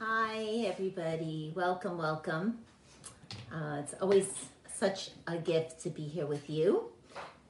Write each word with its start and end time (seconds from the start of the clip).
Hi, 0.00 0.64
everybody. 0.66 1.52
Welcome, 1.54 1.96
welcome. 1.96 2.58
Uh, 3.52 3.78
it's 3.78 3.94
always 4.00 4.26
such 4.74 5.10
a 5.28 5.36
gift 5.36 5.80
to 5.82 5.90
be 5.90 6.02
here 6.02 6.26
with 6.26 6.50
you 6.50 6.90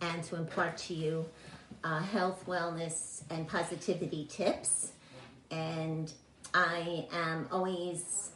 and 0.03 0.23
to 0.25 0.37
impart 0.37 0.77
to 0.77 0.95
you 0.95 1.25
uh, 1.83 2.01
health, 2.01 2.45
wellness, 2.47 3.23
and 3.31 3.49
positivity 3.49 4.27
tips. 4.31 4.93
And 5.51 6.13
I 6.53 7.07
am 7.11 7.49
always, 7.51 8.33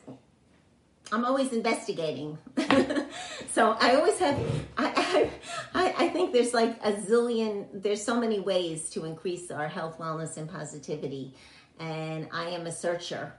I'm 1.13 1.27
always 1.27 1.53
investigating. 1.53 2.39
so 3.53 3.77
I 3.79 3.97
always 3.97 4.19
have, 4.19 4.41
I, 4.79 5.31
I, 5.75 5.95
I 5.99 6.09
think 6.09 6.33
there's 6.33 6.55
like 6.55 6.79
a 6.83 6.93
zillion, 6.93 7.67
there's 7.75 8.03
so 8.03 8.19
many 8.19 8.41
ways 8.41 8.89
to 8.91 9.05
increase 9.05 9.51
our 9.51 9.69
health, 9.69 9.99
wellness, 9.99 10.39
and 10.39 10.49
positivity. 10.49 11.35
And 11.81 12.29
I 12.31 12.51
am 12.51 12.67
a 12.67 12.73
searcher. 12.73 13.33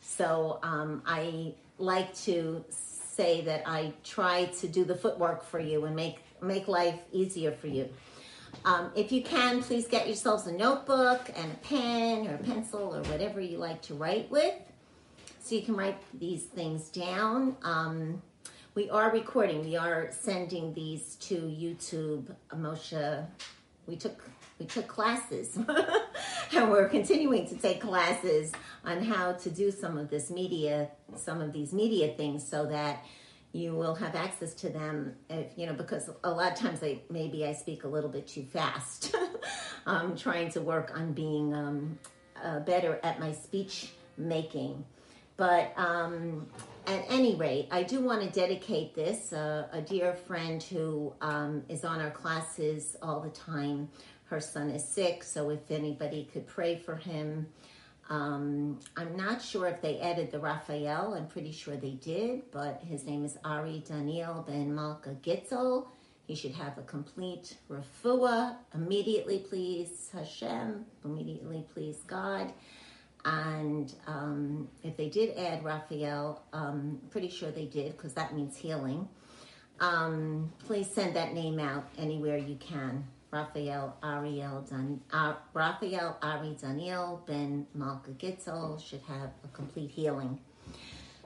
So 0.00 0.58
um, 0.62 1.02
I 1.06 1.54
like 1.78 2.14
to 2.24 2.64
say 2.70 3.42
that 3.42 3.62
I 3.66 3.92
try 4.02 4.46
to 4.46 4.66
do 4.66 4.84
the 4.84 4.94
footwork 4.94 5.44
for 5.44 5.60
you 5.60 5.84
and 5.84 5.94
make 5.94 6.18
make 6.42 6.68
life 6.68 6.98
easier 7.12 7.52
for 7.52 7.66
you. 7.66 7.88
Um, 8.64 8.90
if 8.94 9.12
you 9.12 9.22
can, 9.22 9.62
please 9.62 9.86
get 9.86 10.06
yourselves 10.06 10.46
a 10.46 10.52
notebook 10.52 11.30
and 11.36 11.52
a 11.52 11.56
pen 11.56 12.26
or 12.26 12.34
a 12.34 12.38
pencil 12.38 12.94
or 12.94 13.02
whatever 13.10 13.40
you 13.40 13.58
like 13.58 13.82
to 13.82 13.94
write 13.94 14.30
with, 14.30 14.54
so 15.40 15.54
you 15.54 15.62
can 15.62 15.76
write 15.76 15.98
these 16.18 16.44
things 16.44 16.88
down. 16.88 17.56
Um, 17.62 18.22
we 18.74 18.90
are 18.90 19.10
recording. 19.10 19.64
We 19.64 19.76
are 19.76 20.08
sending 20.12 20.74
these 20.74 21.16
to 21.16 21.34
YouTube. 21.34 22.34
Moshe, 22.54 23.26
we 23.86 23.96
took 23.96 24.22
we 24.58 24.66
took 24.66 24.86
classes 24.88 25.56
and 26.52 26.70
we're 26.70 26.88
continuing 26.88 27.46
to 27.46 27.56
take 27.56 27.80
classes 27.80 28.52
on 28.84 29.02
how 29.02 29.32
to 29.32 29.50
do 29.50 29.70
some 29.70 29.98
of 29.98 30.10
this 30.10 30.30
media 30.30 30.88
some 31.16 31.40
of 31.40 31.52
these 31.52 31.72
media 31.72 32.14
things 32.14 32.46
so 32.46 32.66
that 32.66 33.04
you 33.52 33.74
will 33.74 33.94
have 33.94 34.14
access 34.14 34.54
to 34.54 34.68
them 34.68 35.14
if 35.30 35.46
you 35.56 35.66
know 35.66 35.74
because 35.74 36.10
a 36.24 36.30
lot 36.30 36.52
of 36.52 36.58
times 36.58 36.82
I 36.82 37.00
maybe 37.10 37.46
I 37.46 37.52
speak 37.52 37.84
a 37.84 37.88
little 37.88 38.10
bit 38.10 38.26
too 38.26 38.44
fast 38.44 39.14
I'm 39.86 40.16
trying 40.16 40.50
to 40.50 40.60
work 40.60 40.92
on 40.94 41.12
being 41.12 41.54
um, 41.54 41.98
uh, 42.42 42.60
better 42.60 43.00
at 43.02 43.20
my 43.20 43.32
speech 43.32 43.92
making 44.16 44.84
but 45.36 45.74
um, 45.76 46.46
at 46.86 47.04
any 47.08 47.34
rate, 47.34 47.68
I 47.70 47.82
do 47.82 48.00
want 48.00 48.22
to 48.22 48.30
dedicate 48.30 48.94
this. 48.94 49.32
Uh, 49.32 49.68
a 49.70 49.82
dear 49.82 50.14
friend 50.14 50.62
who 50.62 51.12
um, 51.20 51.62
is 51.68 51.84
on 51.84 52.00
our 52.00 52.10
classes 52.10 52.96
all 53.02 53.20
the 53.20 53.30
time. 53.30 53.90
Her 54.26 54.40
son 54.40 54.70
is 54.70 54.84
sick, 54.84 55.22
so 55.22 55.50
if 55.50 55.70
anybody 55.70 56.28
could 56.32 56.46
pray 56.46 56.76
for 56.76 56.96
him. 56.96 57.46
Um, 58.08 58.78
I'm 58.96 59.16
not 59.16 59.42
sure 59.42 59.66
if 59.66 59.80
they 59.80 60.00
added 60.00 60.30
the 60.30 60.38
Raphael. 60.38 61.14
I'm 61.14 61.26
pretty 61.26 61.52
sure 61.52 61.76
they 61.76 61.92
did, 61.92 62.50
but 62.52 62.82
his 62.86 63.04
name 63.04 63.24
is 63.24 63.36
Ari 63.44 63.82
Daniel 63.86 64.44
Ben 64.46 64.74
Malka 64.74 65.16
Gitzel. 65.22 65.88
He 66.26 66.34
should 66.34 66.52
have 66.52 66.76
a 66.78 66.82
complete 66.82 67.56
refuah. 67.70 68.56
Immediately, 68.74 69.38
please 69.48 70.10
Hashem. 70.12 70.84
Immediately, 71.04 71.64
please 71.72 71.98
God. 72.06 72.52
And 73.24 73.92
um, 74.06 74.68
if 74.84 74.96
they 74.96 75.08
did 75.08 75.36
add 75.36 75.64
Raphael, 75.64 76.42
um, 76.52 77.00
pretty 77.10 77.28
sure 77.28 77.50
they 77.50 77.66
did 77.66 77.96
because 77.96 78.12
that 78.14 78.34
means 78.34 78.56
healing. 78.56 79.08
Um, 79.80 80.52
please 80.64 80.88
send 80.90 81.16
that 81.16 81.34
name 81.34 81.58
out 81.58 81.88
anywhere 81.98 82.38
you 82.38 82.56
can. 82.56 83.04
Raphael 83.36 83.94
Ariel 84.02 84.62
Dan, 84.62 84.98
uh, 85.12 85.34
Raphael 85.52 86.16
Ari 86.22 86.56
Daniel 86.58 87.22
Ben 87.26 87.66
Malka 87.74 88.12
Gitzel 88.12 88.82
should 88.82 89.02
have 89.02 89.30
a 89.44 89.48
complete 89.52 89.90
healing. 89.90 90.38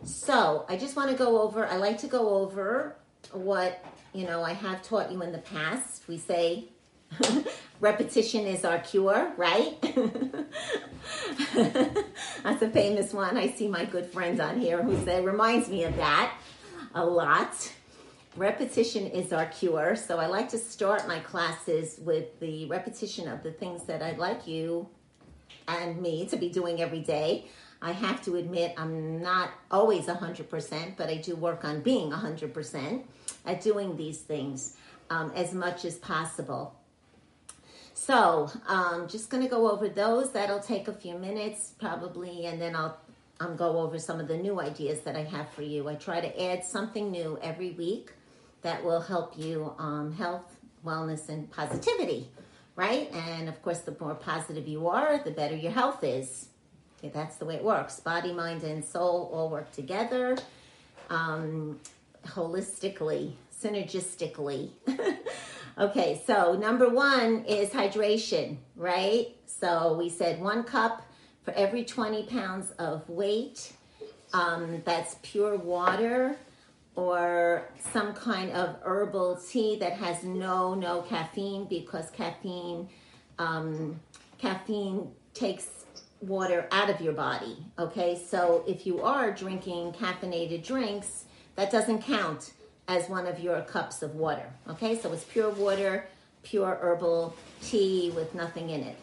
So 0.03 0.65
I 0.69 0.77
just 0.77 0.97
want 0.97 1.13
to 1.13 1.17
go 1.17 1.41
over. 1.41 1.67
I 1.67 1.77
like 1.77 1.99
to 1.99 2.09
go 2.09 2.31
over 2.31 2.97
what 3.33 3.85
you 4.13 4.27
know 4.27 4.43
I 4.43 4.55
have 4.55 4.83
taught 4.83 5.13
you 5.13 5.23
in 5.23 5.31
the 5.31 5.39
past. 5.39 6.09
We 6.09 6.19
say 6.19 6.71
repetition 7.81 8.45
is 8.45 8.65
our 8.65 8.81
cure, 8.81 9.33
right? 9.37 9.81
That's 11.55 12.63
a 12.63 12.71
famous 12.71 13.13
one. 13.13 13.37
I 13.37 13.51
see 13.51 13.69
my 13.69 13.85
good 13.85 14.07
friends 14.07 14.41
on 14.41 14.59
here 14.59 14.83
who 14.83 15.01
say 15.05 15.23
reminds 15.25 15.69
me 15.69 15.85
of 15.85 15.95
that 15.97 16.35
a 16.93 17.07
lot. 17.07 17.73
Repetition 18.37 19.09
is 19.09 19.33
our 19.33 19.47
cure. 19.47 19.97
So 19.97 20.19
I 20.19 20.27
like 20.27 20.49
to 20.51 20.59
start 20.59 21.09
my 21.09 21.19
classes 21.19 21.99
with 22.01 22.39
the 22.39 22.67
repetition 22.67 23.27
of 23.27 23.43
the 23.43 23.51
things 23.51 23.85
that 23.85 24.03
I'd 24.03 24.19
like 24.19 24.47
you 24.47 24.89
and 25.67 26.01
me 26.01 26.27
to 26.27 26.37
be 26.37 26.49
doing 26.49 26.81
every 26.81 27.01
day. 27.01 27.47
I 27.83 27.91
have 27.91 28.23
to 28.25 28.37
admit, 28.37 28.75
I'm 28.77 29.21
not 29.21 29.51
always 29.71 30.07
100%, 30.07 30.97
but 30.97 31.09
I 31.09 31.17
do 31.17 31.35
work 31.35 31.65
on 31.65 31.81
being 31.81 32.11
100% 32.11 33.03
at 33.47 33.63
doing 33.63 33.97
these 33.97 34.19
things 34.19 34.77
um, 35.09 35.33
as 35.35 35.53
much 35.53 35.85
as 35.85 35.97
possible. 35.97 36.77
So, 37.95 38.51
um, 38.69 39.09
just 39.09 39.29
going 39.29 39.43
to 39.43 39.49
go 39.49 39.71
over 39.71 39.89
those. 39.89 40.31
That'll 40.31 40.61
take 40.61 40.87
a 40.87 40.93
few 40.93 41.19
minutes 41.19 41.73
probably, 41.79 42.47
and 42.47 42.61
then 42.61 42.77
I'll 42.77 42.99
um, 43.41 43.57
go 43.57 43.79
over 43.79 43.99
some 43.99 44.21
of 44.21 44.29
the 44.29 44.37
new 44.37 44.61
ideas 44.61 45.01
that 45.01 45.17
I 45.17 45.25
have 45.25 45.49
for 45.51 45.63
you. 45.63 45.89
I 45.89 45.97
try 45.97 46.21
to 46.21 46.43
add 46.43 46.65
something 46.65 47.11
new 47.11 47.39
every 47.43 47.73
week 47.73 48.13
that 48.63 48.85
will 48.85 49.01
help 49.01 49.39
you 49.39 49.73
um, 49.79 50.13
health, 50.13 50.57
wellness, 50.85 51.29
and 51.29 51.51
positivity, 51.51 52.29
right? 52.77 53.11
And 53.13 53.49
of 53.49 53.61
course, 53.63 53.81
the 53.81 53.97
more 54.01 54.15
positive 54.15 54.69
you 54.69 54.89
are, 54.89 55.19
the 55.19 55.31
better 55.31 55.57
your 55.57 55.73
health 55.73 56.05
is. 56.05 56.49
Okay, 56.99 57.11
that's 57.15 57.37
the 57.37 57.47
way 57.47 57.55
it 57.55 57.65
works. 57.65 57.99
Body, 58.01 58.33
mind, 58.33 58.63
and 58.63 58.85
soul 58.85 59.31
all 59.33 59.49
work 59.49 59.73
together 59.73 60.37
um, 61.09 61.81
holistically, 62.27 63.33
synergistically. 63.59 64.71
okay, 65.79 66.23
so 66.27 66.55
number 66.55 66.89
one 66.89 67.45
is 67.47 67.71
hydration, 67.71 68.57
right? 68.77 69.35
So 69.47 69.95
we 69.95 70.09
said 70.11 70.41
one 70.41 70.65
cup 70.65 71.03
for 71.43 71.53
every 71.53 71.85
20 71.85 72.25
pounds 72.25 72.71
of 72.79 73.09
weight. 73.09 73.73
Um, 74.33 74.83
that's 74.85 75.17
pure 75.23 75.57
water 75.57 76.37
or 77.01 77.69
some 77.93 78.13
kind 78.13 78.53
of 78.53 78.77
herbal 78.83 79.41
tea 79.49 79.77
that 79.77 79.95
has 79.95 80.23
no 80.23 80.75
no 80.75 81.01
caffeine 81.03 81.65
because 81.65 82.11
caffeine 82.11 82.89
um, 83.39 83.99
caffeine 84.39 85.11
takes 85.33 85.67
water 86.21 86.69
out 86.71 86.91
of 86.91 87.01
your 87.01 87.15
body 87.15 87.57
okay? 87.79 88.21
So 88.23 88.63
if 88.69 88.87
you 88.87 89.01
are 89.03 89.31
drinking 89.33 89.93
caffeinated 89.93 90.65
drinks 90.65 91.25
that 91.57 91.71
doesn't 91.71 92.03
count 92.03 92.53
as 92.87 93.09
one 93.09 93.27
of 93.27 93.41
your 93.41 93.63
cups 93.63 94.03
of 94.03 94.15
water 94.15 94.53
okay? 94.69 94.99
So 94.99 95.13
it's 95.13 95.25
pure 95.25 95.51
water 95.51 96.07
pure 96.43 96.79
herbal 96.81 97.35
tea 97.63 98.13
with 98.15 98.35
nothing 98.35 98.71
in 98.71 98.83
it 98.83 98.97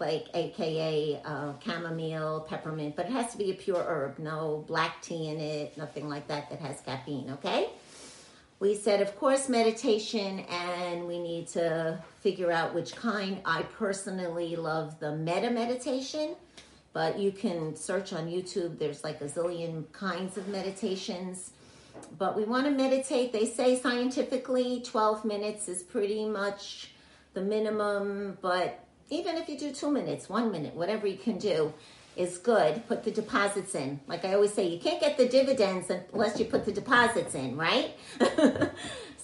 like 0.00 0.26
aka 0.34 1.20
uh, 1.24 1.52
chamomile, 1.64 2.46
peppermint, 2.48 2.96
but 2.96 3.06
it 3.06 3.12
has 3.12 3.32
to 3.32 3.38
be 3.38 3.50
a 3.50 3.54
pure 3.54 3.82
herb, 3.82 4.18
no 4.18 4.64
black 4.66 5.02
tea 5.02 5.28
in 5.28 5.40
it, 5.40 5.76
nothing 5.76 6.08
like 6.08 6.28
that 6.28 6.50
that 6.50 6.60
has 6.60 6.80
caffeine, 6.80 7.30
okay? 7.30 7.70
We 8.62 8.76
said, 8.76 9.00
of 9.00 9.18
course, 9.18 9.48
meditation, 9.48 10.40
and 10.48 11.08
we 11.08 11.18
need 11.18 11.48
to 11.48 11.98
figure 12.20 12.52
out 12.52 12.74
which 12.74 12.94
kind. 12.94 13.40
I 13.44 13.62
personally 13.62 14.54
love 14.54 15.00
the 15.00 15.16
metta 15.16 15.50
meditation, 15.50 16.36
but 16.92 17.18
you 17.18 17.32
can 17.32 17.74
search 17.74 18.12
on 18.12 18.28
YouTube. 18.28 18.78
There's 18.78 19.02
like 19.02 19.20
a 19.20 19.24
zillion 19.24 19.90
kinds 19.92 20.36
of 20.38 20.46
meditations. 20.46 21.50
But 22.18 22.36
we 22.36 22.44
want 22.44 22.66
to 22.66 22.70
meditate. 22.70 23.32
They 23.32 23.46
say 23.46 23.80
scientifically 23.80 24.80
12 24.80 25.24
minutes 25.24 25.68
is 25.68 25.82
pretty 25.82 26.24
much 26.24 26.92
the 27.34 27.42
minimum, 27.42 28.38
but 28.40 28.84
even 29.12 29.36
if 29.36 29.48
you 29.48 29.58
do 29.58 29.72
two 29.72 29.90
minutes, 29.90 30.28
one 30.28 30.50
minute, 30.50 30.74
whatever 30.74 31.06
you 31.06 31.18
can 31.18 31.36
do 31.36 31.72
is 32.16 32.38
good. 32.38 32.86
Put 32.88 33.04
the 33.04 33.10
deposits 33.10 33.74
in. 33.74 34.00
Like 34.06 34.24
I 34.24 34.34
always 34.34 34.52
say, 34.52 34.66
you 34.66 34.78
can't 34.78 35.00
get 35.00 35.18
the 35.18 35.28
dividends 35.28 35.90
unless 36.12 36.38
you 36.38 36.46
put 36.46 36.64
the 36.64 36.72
deposits 36.72 37.34
in, 37.34 37.56
right? 37.56 37.94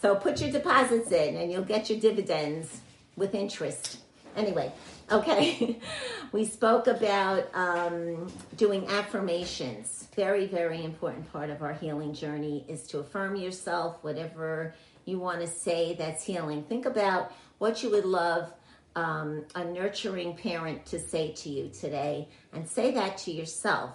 so 0.00 0.14
put 0.14 0.40
your 0.40 0.50
deposits 0.50 1.10
in 1.10 1.36
and 1.36 1.50
you'll 1.50 1.62
get 1.62 1.88
your 1.88 1.98
dividends 1.98 2.80
with 3.16 3.34
interest. 3.34 4.00
Anyway, 4.36 4.70
okay, 5.10 5.78
we 6.32 6.44
spoke 6.44 6.86
about 6.86 7.48
um, 7.54 8.30
doing 8.56 8.86
affirmations. 8.88 10.08
Very, 10.14 10.46
very 10.46 10.84
important 10.84 11.30
part 11.32 11.48
of 11.48 11.62
our 11.62 11.72
healing 11.72 12.12
journey 12.12 12.64
is 12.68 12.86
to 12.88 12.98
affirm 12.98 13.36
yourself, 13.36 13.96
whatever 14.02 14.74
you 15.06 15.18
want 15.18 15.40
to 15.40 15.46
say 15.46 15.94
that's 15.94 16.24
healing. 16.24 16.62
Think 16.64 16.84
about 16.84 17.32
what 17.56 17.82
you 17.82 17.90
would 17.90 18.04
love 18.04 18.52
um, 18.98 19.44
a 19.54 19.64
nurturing 19.64 20.34
parent 20.36 20.84
to 20.86 20.98
say 20.98 21.32
to 21.32 21.48
you 21.48 21.70
today, 21.70 22.28
and 22.52 22.68
say 22.68 22.90
that 22.92 23.16
to 23.18 23.30
yourself. 23.30 23.94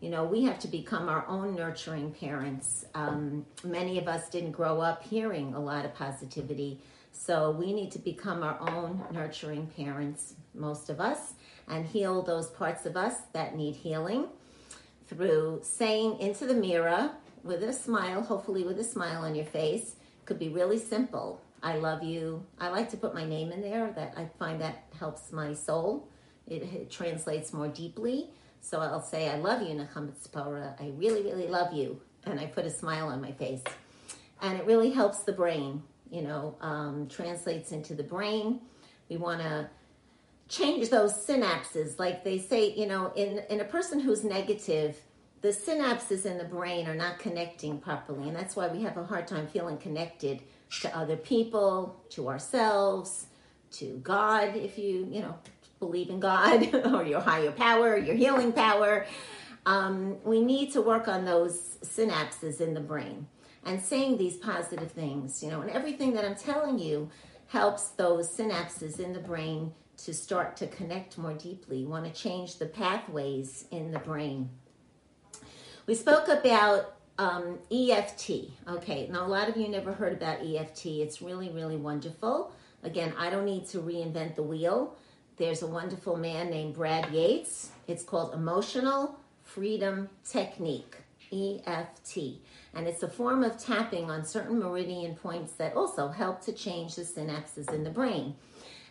You 0.00 0.10
know, 0.10 0.24
we 0.24 0.44
have 0.44 0.58
to 0.60 0.68
become 0.68 1.10
our 1.14 1.24
own 1.28 1.54
nurturing 1.54 2.12
parents. 2.12 2.86
Um, 2.94 3.44
many 3.64 3.98
of 3.98 4.08
us 4.08 4.30
didn't 4.30 4.52
grow 4.52 4.80
up 4.80 5.02
hearing 5.02 5.52
a 5.54 5.60
lot 5.60 5.84
of 5.84 5.92
positivity, 5.94 6.80
so 7.12 7.50
we 7.50 7.72
need 7.72 7.90
to 7.92 7.98
become 7.98 8.42
our 8.42 8.58
own 8.60 9.04
nurturing 9.12 9.66
parents, 9.76 10.34
most 10.54 10.88
of 10.88 11.00
us, 11.00 11.34
and 11.68 11.84
heal 11.84 12.22
those 12.22 12.48
parts 12.48 12.86
of 12.86 12.96
us 12.96 13.16
that 13.34 13.56
need 13.56 13.74
healing. 13.76 14.26
through 15.10 15.60
saying 15.62 16.18
into 16.20 16.46
the 16.46 16.54
mirror 16.54 17.10
with 17.42 17.62
a 17.64 17.72
smile, 17.72 18.22
hopefully 18.22 18.62
with 18.64 18.78
a 18.78 18.84
smile 18.84 19.24
on 19.24 19.34
your 19.34 19.44
face. 19.44 19.96
Could 20.24 20.38
be 20.38 20.48
really 20.48 20.78
simple. 20.78 21.40
I 21.62 21.76
love 21.76 22.02
you. 22.02 22.46
I 22.58 22.68
like 22.68 22.90
to 22.90 22.96
put 22.96 23.14
my 23.14 23.24
name 23.24 23.52
in 23.52 23.60
there. 23.60 23.92
That 23.92 24.14
I 24.16 24.26
find 24.38 24.60
that 24.60 24.84
helps 24.98 25.32
my 25.32 25.52
soul. 25.54 26.08
It, 26.46 26.62
it 26.62 26.90
translates 26.90 27.52
more 27.52 27.68
deeply. 27.68 28.30
So 28.60 28.80
I'll 28.80 29.02
say, 29.02 29.28
I 29.28 29.36
love 29.36 29.62
you, 29.62 29.74
Tzipora. 29.74 30.80
I 30.80 30.92
really, 30.96 31.22
really 31.22 31.48
love 31.48 31.72
you. 31.72 32.00
And 32.24 32.38
I 32.38 32.46
put 32.46 32.66
a 32.66 32.70
smile 32.70 33.08
on 33.08 33.20
my 33.20 33.32
face. 33.32 33.62
And 34.42 34.58
it 34.58 34.66
really 34.66 34.90
helps 34.90 35.20
the 35.20 35.32
brain, 35.32 35.82
you 36.10 36.22
know, 36.22 36.56
um, 36.60 37.08
translates 37.08 37.72
into 37.72 37.94
the 37.94 38.02
brain. 38.02 38.60
We 39.08 39.16
want 39.16 39.40
to 39.40 39.68
change 40.48 40.90
those 40.90 41.14
synapses. 41.14 41.98
Like 41.98 42.24
they 42.24 42.38
say, 42.38 42.72
you 42.72 42.86
know, 42.86 43.12
in, 43.16 43.42
in 43.48 43.60
a 43.60 43.64
person 43.64 44.00
who's 44.00 44.24
negative, 44.24 45.00
the 45.40 45.48
synapses 45.48 46.26
in 46.26 46.36
the 46.36 46.44
brain 46.44 46.86
are 46.86 46.94
not 46.94 47.18
connecting 47.18 47.78
properly. 47.78 48.28
And 48.28 48.36
that's 48.36 48.56
why 48.56 48.68
we 48.68 48.82
have 48.82 48.96
a 48.98 49.04
hard 49.04 49.26
time 49.26 49.46
feeling 49.46 49.78
connected 49.78 50.42
to 50.82 50.96
other 50.96 51.16
people, 51.16 52.00
to 52.10 52.28
ourselves, 52.28 53.26
to 53.72 54.00
God, 54.02 54.56
if 54.56 54.78
you, 54.78 55.08
you 55.10 55.20
know, 55.20 55.36
believe 55.78 56.10
in 56.10 56.20
God 56.20 56.74
or 56.92 57.04
your 57.04 57.20
higher 57.20 57.50
power, 57.50 57.96
your 57.96 58.14
healing 58.14 58.52
power. 58.52 59.06
Um, 59.66 60.16
we 60.24 60.40
need 60.40 60.72
to 60.72 60.80
work 60.80 61.08
on 61.08 61.24
those 61.24 61.78
synapses 61.82 62.60
in 62.60 62.74
the 62.74 62.80
brain 62.80 63.26
and 63.64 63.80
saying 63.80 64.16
these 64.16 64.36
positive 64.36 64.90
things, 64.92 65.42
you 65.42 65.50
know, 65.50 65.60
and 65.60 65.70
everything 65.70 66.14
that 66.14 66.24
I'm 66.24 66.36
telling 66.36 66.78
you 66.78 67.10
helps 67.48 67.88
those 67.90 68.28
synapses 68.34 69.00
in 69.00 69.12
the 69.12 69.18
brain 69.18 69.72
to 69.98 70.14
start 70.14 70.56
to 70.56 70.66
connect 70.66 71.18
more 71.18 71.34
deeply. 71.34 71.78
You 71.78 71.88
want 71.88 72.06
to 72.06 72.12
change 72.12 72.58
the 72.58 72.66
pathways 72.66 73.66
in 73.70 73.90
the 73.90 73.98
brain. 73.98 74.48
We 75.86 75.94
spoke 75.94 76.28
about 76.28 76.94
um, 77.20 77.58
EFT. 77.70 78.30
Okay, 78.66 79.06
now 79.12 79.26
a 79.26 79.28
lot 79.28 79.50
of 79.50 79.56
you 79.56 79.68
never 79.68 79.92
heard 79.92 80.14
about 80.14 80.38
EFT. 80.42 80.86
It's 80.86 81.20
really, 81.20 81.50
really 81.50 81.76
wonderful. 81.76 82.50
Again, 82.82 83.12
I 83.18 83.28
don't 83.28 83.44
need 83.44 83.66
to 83.68 83.78
reinvent 83.78 84.36
the 84.36 84.42
wheel. 84.42 84.96
There's 85.36 85.60
a 85.60 85.66
wonderful 85.66 86.16
man 86.16 86.48
named 86.48 86.74
Brad 86.74 87.12
Yates. 87.12 87.72
It's 87.86 88.02
called 88.02 88.32
Emotional 88.32 89.20
Freedom 89.42 90.08
Technique, 90.24 90.96
EFT. 91.30 92.40
And 92.72 92.88
it's 92.88 93.02
a 93.02 93.08
form 93.08 93.44
of 93.44 93.58
tapping 93.58 94.10
on 94.10 94.24
certain 94.24 94.58
meridian 94.58 95.14
points 95.14 95.52
that 95.54 95.76
also 95.76 96.08
help 96.08 96.40
to 96.46 96.52
change 96.52 96.94
the 96.94 97.02
synapses 97.02 97.70
in 97.70 97.84
the 97.84 97.90
brain. 97.90 98.34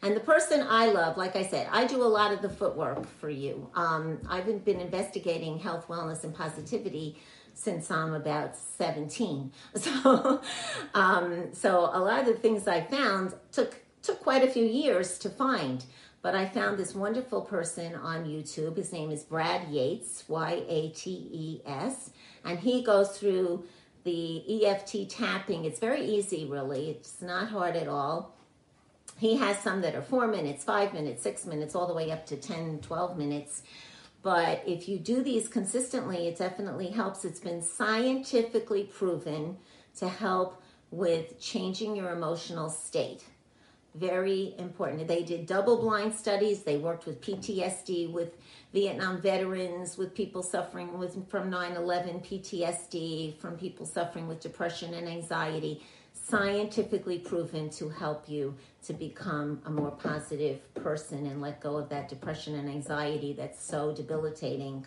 And 0.03 0.15
the 0.15 0.21
person 0.21 0.65
I 0.69 0.91
love, 0.91 1.17
like 1.17 1.35
I 1.35 1.45
said, 1.45 1.67
I 1.71 1.85
do 1.85 2.03
a 2.03 2.05
lot 2.05 2.31
of 2.31 2.41
the 2.41 2.49
footwork 2.49 3.07
for 3.19 3.29
you. 3.29 3.69
Um, 3.75 4.19
I've 4.29 4.45
been, 4.45 4.59
been 4.59 4.79
investigating 4.79 5.57
health, 5.57 5.87
wellness, 5.87 6.23
and 6.23 6.33
positivity 6.33 7.17
since 7.53 7.91
I'm 7.91 8.13
about 8.13 8.55
17. 8.55 9.51
So, 9.75 10.41
um, 10.93 11.49
so 11.53 11.89
a 11.93 11.99
lot 11.99 12.21
of 12.21 12.25
the 12.25 12.33
things 12.33 12.67
I 12.67 12.81
found 12.81 13.33
took 13.51 13.75
took 14.01 14.21
quite 14.21 14.43
a 14.43 14.51
few 14.51 14.65
years 14.65 15.17
to 15.19 15.29
find. 15.29 15.85
But 16.21 16.35
I 16.35 16.45
found 16.45 16.77
this 16.77 16.93
wonderful 16.93 17.41
person 17.41 17.95
on 17.95 18.25
YouTube. 18.25 18.75
His 18.75 18.91
name 18.91 19.09
is 19.09 19.23
Brad 19.23 19.69
Yates, 19.69 20.25
Y 20.27 20.63
A 20.67 20.89
T 20.89 21.29
E 21.31 21.61
S, 21.65 22.11
and 22.43 22.59
he 22.59 22.81
goes 22.81 23.17
through 23.17 23.63
the 24.03 24.65
EFT 24.65 25.09
tapping. 25.09 25.65
It's 25.65 25.79
very 25.79 26.03
easy, 26.03 26.45
really. 26.45 26.89
It's 26.89 27.21
not 27.21 27.49
hard 27.49 27.75
at 27.75 27.87
all. 27.87 28.35
He 29.17 29.37
has 29.37 29.59
some 29.59 29.81
that 29.81 29.95
are 29.95 30.01
four 30.01 30.27
minutes, 30.27 30.63
five 30.63 30.93
minutes, 30.93 31.21
six 31.21 31.45
minutes, 31.45 31.75
all 31.75 31.87
the 31.87 31.93
way 31.93 32.11
up 32.11 32.25
to 32.27 32.37
10, 32.37 32.79
12 32.79 33.17
minutes. 33.17 33.63
But 34.21 34.63
if 34.65 34.89
you 34.89 34.99
do 34.99 35.23
these 35.23 35.47
consistently, 35.47 36.27
it 36.27 36.37
definitely 36.37 36.89
helps. 36.89 37.23
It's 37.23 37.39
been 37.39 37.61
scientifically 37.61 38.83
proven 38.83 39.57
to 39.97 40.09
help 40.09 40.61
with 40.91 41.39
changing 41.39 41.95
your 41.95 42.11
emotional 42.11 42.69
state. 42.69 43.23
Very 43.95 44.55
important. 44.57 45.07
They 45.07 45.23
did 45.23 45.45
double 45.45 45.77
blind 45.77 46.13
studies. 46.13 46.63
They 46.63 46.77
worked 46.77 47.05
with 47.05 47.21
PTSD, 47.21 48.11
with 48.11 48.37
Vietnam 48.71 49.21
veterans, 49.21 49.97
with 49.97 50.13
people 50.13 50.43
suffering 50.43 50.99
with 50.99 51.27
from 51.27 51.49
9/11 51.49 52.21
PTSD, 52.21 53.37
from 53.39 53.57
people 53.57 53.85
suffering 53.85 54.27
with 54.27 54.41
depression 54.41 54.93
and 54.93 55.07
anxiety 55.07 55.81
scientifically 56.27 57.19
proven 57.19 57.69
to 57.71 57.89
help 57.89 58.29
you 58.29 58.55
to 58.83 58.93
become 58.93 59.61
a 59.65 59.69
more 59.69 59.91
positive 59.91 60.73
person 60.75 61.25
and 61.25 61.41
let 61.41 61.59
go 61.59 61.77
of 61.77 61.89
that 61.89 62.07
depression 62.09 62.55
and 62.55 62.69
anxiety 62.69 63.33
that's 63.33 63.63
so 63.63 63.93
debilitating. 63.93 64.85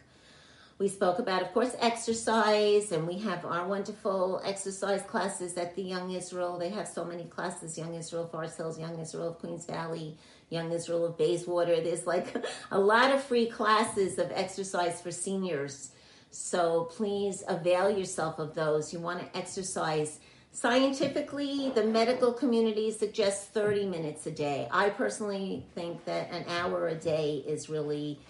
We 0.78 0.88
spoke 0.88 1.18
about, 1.18 1.42
of 1.42 1.52
course, 1.52 1.76
exercise, 1.78 2.90
and 2.90 3.06
we 3.06 3.18
have 3.20 3.44
our 3.44 3.68
wonderful 3.68 4.40
exercise 4.44 5.02
classes 5.02 5.56
at 5.56 5.76
the 5.76 5.82
Young 5.82 6.10
Israel. 6.10 6.58
They 6.58 6.70
have 6.70 6.88
so 6.88 7.04
many 7.04 7.24
classes 7.24 7.78
Young 7.78 7.94
Israel, 7.94 8.26
Forest 8.26 8.56
Hills, 8.56 8.78
Young 8.80 8.98
Israel 8.98 9.28
of 9.28 9.38
Queens 9.38 9.64
Valley, 9.64 10.16
Young 10.50 10.72
Israel 10.72 11.06
of 11.06 11.16
Bayswater. 11.16 11.80
There's 11.80 12.06
like 12.06 12.34
a 12.70 12.80
lot 12.80 13.12
of 13.12 13.22
free 13.22 13.46
classes 13.46 14.18
of 14.18 14.32
exercise 14.32 15.00
for 15.00 15.12
seniors. 15.12 15.92
So 16.30 16.84
please 16.96 17.44
avail 17.46 17.96
yourself 17.96 18.38
of 18.38 18.54
those. 18.54 18.92
You 18.92 18.98
want 18.98 19.20
to 19.20 19.38
exercise 19.38 20.18
Scientifically, 20.54 21.72
the 21.74 21.82
medical 21.82 22.30
community 22.30 22.90
suggests 22.90 23.46
30 23.46 23.86
minutes 23.86 24.26
a 24.26 24.30
day. 24.30 24.68
I 24.70 24.90
personally 24.90 25.64
think 25.74 26.04
that 26.04 26.30
an 26.30 26.44
hour 26.46 26.88
a 26.88 26.94
day 26.94 27.42
is 27.46 27.70
really 27.70 28.20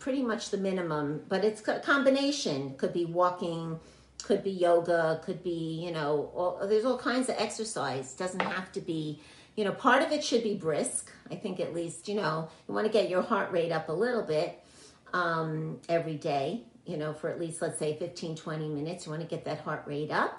pretty 0.00 0.20
much 0.20 0.50
the 0.50 0.56
minimum, 0.56 1.22
but 1.28 1.44
it's 1.44 1.66
a 1.68 1.78
combination. 1.78 2.74
Could 2.74 2.92
be 2.92 3.04
walking, 3.04 3.78
could 4.24 4.42
be 4.42 4.50
yoga, 4.50 5.20
could 5.24 5.44
be, 5.44 5.84
you 5.84 5.92
know, 5.92 6.32
all, 6.34 6.66
there's 6.66 6.84
all 6.84 6.98
kinds 6.98 7.28
of 7.28 7.36
exercise. 7.38 8.12
Doesn't 8.14 8.42
have 8.42 8.72
to 8.72 8.80
be, 8.80 9.22
you 9.54 9.64
know, 9.64 9.72
part 9.72 10.02
of 10.02 10.10
it 10.10 10.24
should 10.24 10.42
be 10.42 10.56
brisk. 10.56 11.12
I 11.30 11.36
think 11.36 11.60
at 11.60 11.72
least, 11.72 12.08
you 12.08 12.16
know, 12.16 12.48
you 12.66 12.74
want 12.74 12.88
to 12.88 12.92
get 12.92 13.08
your 13.08 13.22
heart 13.22 13.52
rate 13.52 13.70
up 13.70 13.90
a 13.90 13.92
little 13.92 14.22
bit 14.22 14.60
um, 15.12 15.78
every 15.88 16.16
day, 16.16 16.64
you 16.84 16.96
know, 16.96 17.12
for 17.12 17.30
at 17.30 17.38
least, 17.38 17.62
let's 17.62 17.78
say 17.78 17.96
15, 17.96 18.34
20 18.34 18.68
minutes. 18.70 19.06
You 19.06 19.12
want 19.12 19.22
to 19.22 19.28
get 19.28 19.44
that 19.44 19.60
heart 19.60 19.84
rate 19.86 20.10
up 20.10 20.36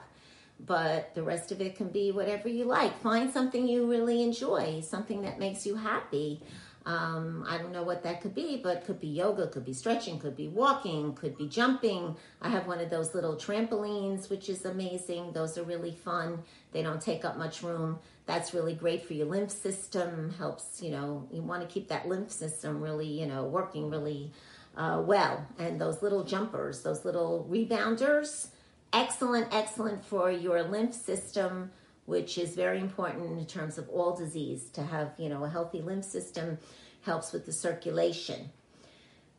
but 0.66 1.14
the 1.16 1.24
rest 1.24 1.52
of 1.52 1.62
it 1.62 1.76
can 1.76 1.90
be 1.90 2.12
whatever 2.12 2.48
you 2.48 2.66
like. 2.66 3.00
Find 3.02 3.32
something 3.32 3.68
you 3.68 3.90
really 3.90 4.22
enjoy, 4.22 4.82
something 4.82 5.22
that 5.24 5.40
makes 5.40 5.66
you 5.66 5.76
happy. 5.76 6.42
Um, 6.86 7.46
I 7.48 7.60
don't 7.60 7.72
know 7.72 7.84
what 7.84 8.04
that 8.04 8.22
could 8.22 8.34
be, 8.34 8.58
but 8.58 8.86
could 8.86 9.00
be 9.00 9.08
yoga, 9.08 9.48
could 9.48 9.66
be 9.66 9.74
stretching, 9.74 10.18
could 10.18 10.36
be 10.36 10.48
walking, 10.48 11.14
could 11.14 11.38
be 11.38 11.48
jumping. 11.48 12.16
I 12.42 12.50
have 12.50 12.66
one 12.66 12.80
of 12.80 12.90
those 12.90 13.14
little 13.14 13.36
trampolines, 13.36 14.30
which 14.30 14.50
is 14.50 14.66
amazing. 14.66 15.32
Those 15.34 15.58
are 15.58 15.64
really 15.64 15.92
fun. 15.92 16.42
They 16.72 16.82
don't 16.82 17.02
take 17.02 17.24
up 17.24 17.38
much 17.38 17.62
room. 17.62 18.00
That's 18.26 18.54
really 18.54 18.74
great 18.74 19.06
for 19.06 19.14
your 19.14 19.28
lymph 19.28 19.52
system. 19.52 20.34
Helps, 20.38 20.82
you 20.82 20.90
know, 20.90 21.28
you 21.32 21.44
want 21.44 21.62
to 21.62 21.68
keep 21.68 21.88
that 21.90 22.08
lymph 22.08 22.32
system 22.32 22.82
really, 22.82 23.08
you 23.08 23.28
know, 23.28 23.46
working 23.46 23.90
really 23.92 24.32
uh, 24.76 25.04
well. 25.06 25.46
And 25.60 25.80
those 25.80 26.02
little 26.02 26.24
jumpers, 26.24 26.82
those 26.82 27.06
little 27.06 27.48
rebounders, 27.50 28.48
excellent, 28.94 29.54
excellent 29.54 30.04
for 30.06 30.32
your 30.32 30.64
lymph 30.64 30.94
system, 30.94 31.72
which 32.06 32.38
is 32.38 32.56
very 32.56 32.80
important 32.80 33.38
in 33.40 33.46
terms 33.46 33.78
of 33.78 33.88
all 33.90 34.16
disease. 34.16 34.70
To 34.74 34.84
have, 34.84 35.14
you 35.18 35.30
know, 35.30 35.44
a 35.44 35.50
healthy 35.50 35.82
lymph 35.82 36.06
system 36.06 36.58
helps 37.02 37.32
with 37.32 37.46
the 37.46 37.54
circulation. 37.54 38.50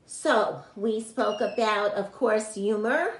So 0.07 0.63
we 0.77 1.01
spoke 1.01 1.41
about, 1.41 1.93
of 1.93 2.13
course, 2.13 2.55
humor, 2.55 3.15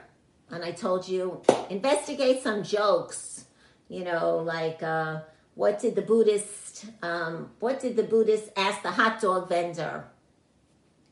and 0.51 0.65
I 0.65 0.73
told 0.73 1.09
you 1.09 1.43
investigate 1.71 2.43
some 2.43 2.63
jokes. 2.63 3.47
You 3.89 4.05
know, 4.05 4.39
like 4.39 4.83
uh, 4.83 5.21
what 5.55 5.79
did 5.79 5.95
the 5.95 6.03
Buddhist, 6.03 6.87
um, 7.03 7.51
what 7.61 7.81
did 7.81 7.97
the 7.97 8.03
Buddhist 8.03 8.51
ask 8.57 8.83
the 8.83 8.91
hot 8.91 9.21
dog 9.21 9.49
vendor? 9.49 10.05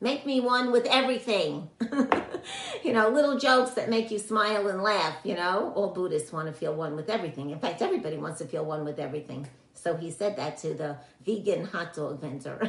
Make 0.02 0.24
me 0.24 0.40
one 0.40 0.72
with 0.72 0.86
everything. 0.86 1.68
you 2.82 2.92
know, 2.94 3.10
little 3.10 3.38
jokes 3.38 3.72
that 3.72 3.90
make 3.90 4.10
you 4.10 4.18
smile 4.18 4.68
and 4.68 4.82
laugh, 4.82 5.16
you 5.24 5.34
know. 5.34 5.72
All 5.74 5.90
Buddhists 5.90 6.32
want 6.32 6.46
to 6.46 6.54
feel 6.54 6.74
one 6.74 6.96
with 6.96 7.10
everything. 7.10 7.50
In 7.50 7.58
fact, 7.58 7.82
everybody 7.82 8.16
wants 8.16 8.38
to 8.38 8.46
feel 8.46 8.64
one 8.64 8.84
with 8.84 8.98
everything. 8.98 9.46
So 9.74 9.96
he 9.96 10.10
said 10.10 10.36
that 10.36 10.58
to 10.58 10.74
the 10.74 10.96
vegan 11.24 11.66
hot 11.66 11.94
dog 11.94 12.20
vendor. 12.20 12.60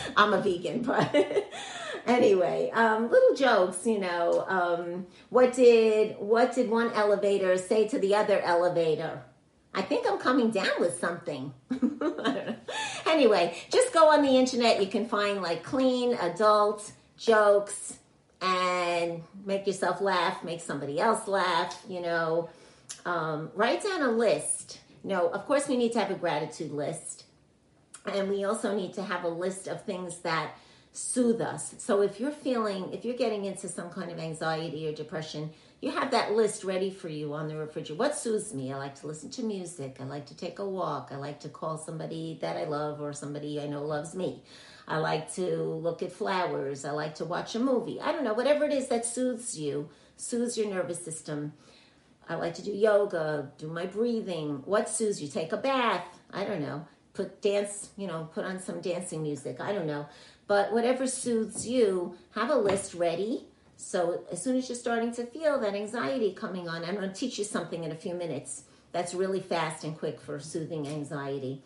I'm 0.16 0.32
a 0.32 0.40
vegan, 0.40 0.82
but 0.82 1.14
anyway, 2.06 2.70
um, 2.72 3.10
little 3.10 3.34
jokes, 3.34 3.86
you 3.86 3.98
know. 3.98 4.44
Um, 4.48 5.06
what 5.28 5.52
did 5.52 6.16
what 6.18 6.54
did 6.54 6.70
one 6.70 6.92
elevator 6.92 7.56
say 7.58 7.88
to 7.88 7.98
the 7.98 8.14
other 8.14 8.40
elevator? 8.40 9.22
I 9.72 9.82
think 9.82 10.06
I'm 10.06 10.18
coming 10.18 10.50
down 10.50 10.80
with 10.80 10.98
something. 10.98 11.52
I 11.70 11.76
don't 11.76 12.16
know. 12.18 12.56
Anyway, 13.10 13.56
just 13.70 13.92
go 13.92 14.08
on 14.10 14.22
the 14.22 14.36
internet. 14.36 14.80
You 14.80 14.86
can 14.86 15.06
find 15.06 15.42
like 15.42 15.64
clean 15.64 16.14
adult 16.14 16.92
jokes 17.18 17.98
and 18.40 19.22
make 19.44 19.66
yourself 19.66 20.00
laugh, 20.00 20.44
make 20.44 20.60
somebody 20.60 21.00
else 21.00 21.26
laugh, 21.26 21.82
you 21.88 22.00
know. 22.00 22.48
Um, 23.04 23.50
write 23.54 23.82
down 23.82 24.02
a 24.02 24.10
list. 24.10 24.80
No, 25.02 25.28
of 25.28 25.44
course, 25.46 25.68
we 25.68 25.76
need 25.76 25.92
to 25.92 25.98
have 25.98 26.10
a 26.10 26.14
gratitude 26.14 26.70
list. 26.70 27.24
And 28.06 28.30
we 28.30 28.44
also 28.44 28.74
need 28.74 28.94
to 28.94 29.02
have 29.02 29.24
a 29.24 29.28
list 29.28 29.66
of 29.66 29.84
things 29.84 30.18
that 30.20 30.52
soothe 30.92 31.40
us. 31.40 31.74
So 31.78 32.02
if 32.02 32.18
you're 32.18 32.30
feeling, 32.30 32.92
if 32.92 33.04
you're 33.04 33.16
getting 33.16 33.44
into 33.44 33.68
some 33.68 33.90
kind 33.90 34.10
of 34.10 34.18
anxiety 34.18 34.88
or 34.88 34.92
depression, 34.92 35.50
you 35.80 35.90
have 35.90 36.10
that 36.10 36.32
list 36.32 36.62
ready 36.62 36.90
for 36.90 37.08
you 37.08 37.32
on 37.32 37.48
the 37.48 37.56
refrigerator. 37.56 37.98
What 37.98 38.14
soothes 38.14 38.52
me? 38.52 38.72
I 38.72 38.76
like 38.76 39.00
to 39.00 39.06
listen 39.06 39.30
to 39.30 39.42
music. 39.42 39.96
I 39.98 40.04
like 40.04 40.26
to 40.26 40.36
take 40.36 40.58
a 40.58 40.68
walk. 40.68 41.08
I 41.10 41.16
like 41.16 41.40
to 41.40 41.48
call 41.48 41.78
somebody 41.78 42.38
that 42.42 42.56
I 42.56 42.64
love 42.64 43.00
or 43.00 43.14
somebody 43.14 43.60
I 43.60 43.66
know 43.66 43.82
loves 43.82 44.14
me. 44.14 44.42
I 44.86 44.98
like 44.98 45.32
to 45.34 45.56
look 45.56 46.02
at 46.02 46.12
flowers. 46.12 46.84
I 46.84 46.90
like 46.90 47.14
to 47.16 47.24
watch 47.24 47.54
a 47.54 47.58
movie. 47.58 48.00
I 48.00 48.12
don't 48.12 48.24
know, 48.24 48.34
whatever 48.34 48.64
it 48.64 48.72
is 48.72 48.88
that 48.88 49.06
soothes 49.06 49.58
you, 49.58 49.88
soothes 50.16 50.58
your 50.58 50.68
nervous 50.68 51.02
system. 51.02 51.54
I 52.28 52.34
like 52.34 52.54
to 52.54 52.62
do 52.62 52.72
yoga, 52.72 53.50
do 53.56 53.68
my 53.68 53.86
breathing. 53.86 54.62
What 54.66 54.88
soothes 54.88 55.22
you? 55.22 55.28
Take 55.28 55.52
a 55.52 55.56
bath. 55.56 56.04
I 56.30 56.44
don't 56.44 56.60
know. 56.60 56.86
Put 57.14 57.40
dance, 57.40 57.90
you 57.96 58.06
know, 58.06 58.28
put 58.34 58.44
on 58.44 58.60
some 58.60 58.80
dancing 58.80 59.22
music. 59.22 59.60
I 59.60 59.72
don't 59.72 59.86
know. 59.86 60.06
But 60.46 60.72
whatever 60.72 61.06
soothes 61.06 61.66
you, 61.66 62.16
have 62.34 62.50
a 62.50 62.56
list 62.56 62.94
ready. 62.94 63.46
So 63.80 64.24
as 64.30 64.42
soon 64.42 64.56
as 64.56 64.68
you're 64.68 64.76
starting 64.76 65.12
to 65.14 65.24
feel 65.24 65.58
that 65.60 65.74
anxiety 65.74 66.32
coming 66.32 66.68
on, 66.68 66.84
I'm 66.84 66.94
going 66.94 67.08
to 67.08 67.14
teach 67.14 67.38
you 67.38 67.44
something 67.44 67.82
in 67.82 67.90
a 67.90 67.94
few 67.94 68.14
minutes 68.14 68.64
that's 68.92 69.14
really 69.14 69.40
fast 69.40 69.84
and 69.84 69.98
quick 69.98 70.20
for 70.20 70.38
soothing 70.38 70.86
anxiety. 70.86 71.62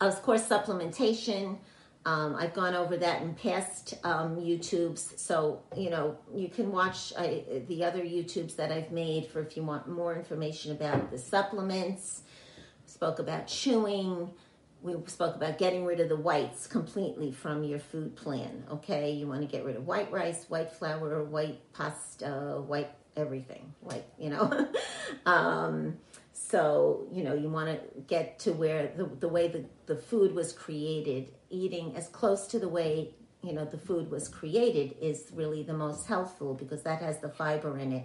Of 0.00 0.22
course, 0.22 0.48
supplementation. 0.48 1.58
Um, 2.06 2.36
I've 2.36 2.54
gone 2.54 2.74
over 2.74 2.96
that 2.96 3.22
in 3.22 3.34
past 3.34 3.94
um, 4.04 4.36
YouTubes, 4.36 5.18
so 5.18 5.62
you 5.76 5.90
know 5.90 6.18
you 6.34 6.48
can 6.48 6.72
watch 6.72 7.12
uh, 7.16 7.28
the 7.68 7.84
other 7.84 8.02
YouTubes 8.02 8.56
that 8.56 8.72
I've 8.72 8.90
made 8.90 9.26
for 9.26 9.40
if 9.40 9.56
you 9.56 9.62
want 9.62 9.88
more 9.88 10.14
information 10.16 10.72
about 10.72 11.10
the 11.10 11.18
supplements. 11.18 12.22
Spoke 12.86 13.18
about 13.18 13.46
chewing. 13.46 14.30
We 14.82 14.94
spoke 15.06 15.36
about 15.36 15.58
getting 15.58 15.84
rid 15.84 16.00
of 16.00 16.08
the 16.08 16.16
whites 16.16 16.66
completely 16.66 17.30
from 17.30 17.62
your 17.62 17.78
food 17.78 18.16
plan. 18.16 18.64
Okay, 18.70 19.12
you 19.12 19.28
want 19.28 19.42
to 19.42 19.46
get 19.46 19.64
rid 19.64 19.76
of 19.76 19.86
white 19.86 20.10
rice, 20.10 20.46
white 20.48 20.72
flour, 20.72 21.22
white 21.22 21.60
pasta, 21.72 22.62
white 22.66 22.90
everything, 23.16 23.72
white. 23.80 24.04
You 24.18 24.30
know. 24.30 24.68
um, 25.26 25.98
so 26.52 27.06
you 27.12 27.24
know 27.24 27.34
you 27.34 27.48
want 27.48 27.68
to 27.68 28.00
get 28.08 28.38
to 28.38 28.52
where 28.52 28.92
the, 28.96 29.04
the 29.20 29.28
way 29.28 29.48
the, 29.48 29.64
the 29.86 29.96
food 29.96 30.34
was 30.34 30.52
created 30.52 31.28
eating 31.50 31.94
as 31.96 32.08
close 32.08 32.46
to 32.46 32.58
the 32.58 32.68
way 32.68 33.14
you 33.42 33.52
know 33.52 33.64
the 33.64 33.78
food 33.78 34.10
was 34.10 34.28
created 34.28 34.94
is 35.00 35.30
really 35.34 35.62
the 35.62 35.72
most 35.72 36.06
healthful 36.06 36.54
because 36.54 36.82
that 36.82 37.00
has 37.00 37.20
the 37.20 37.28
fiber 37.28 37.78
in 37.78 37.92
it 37.92 38.04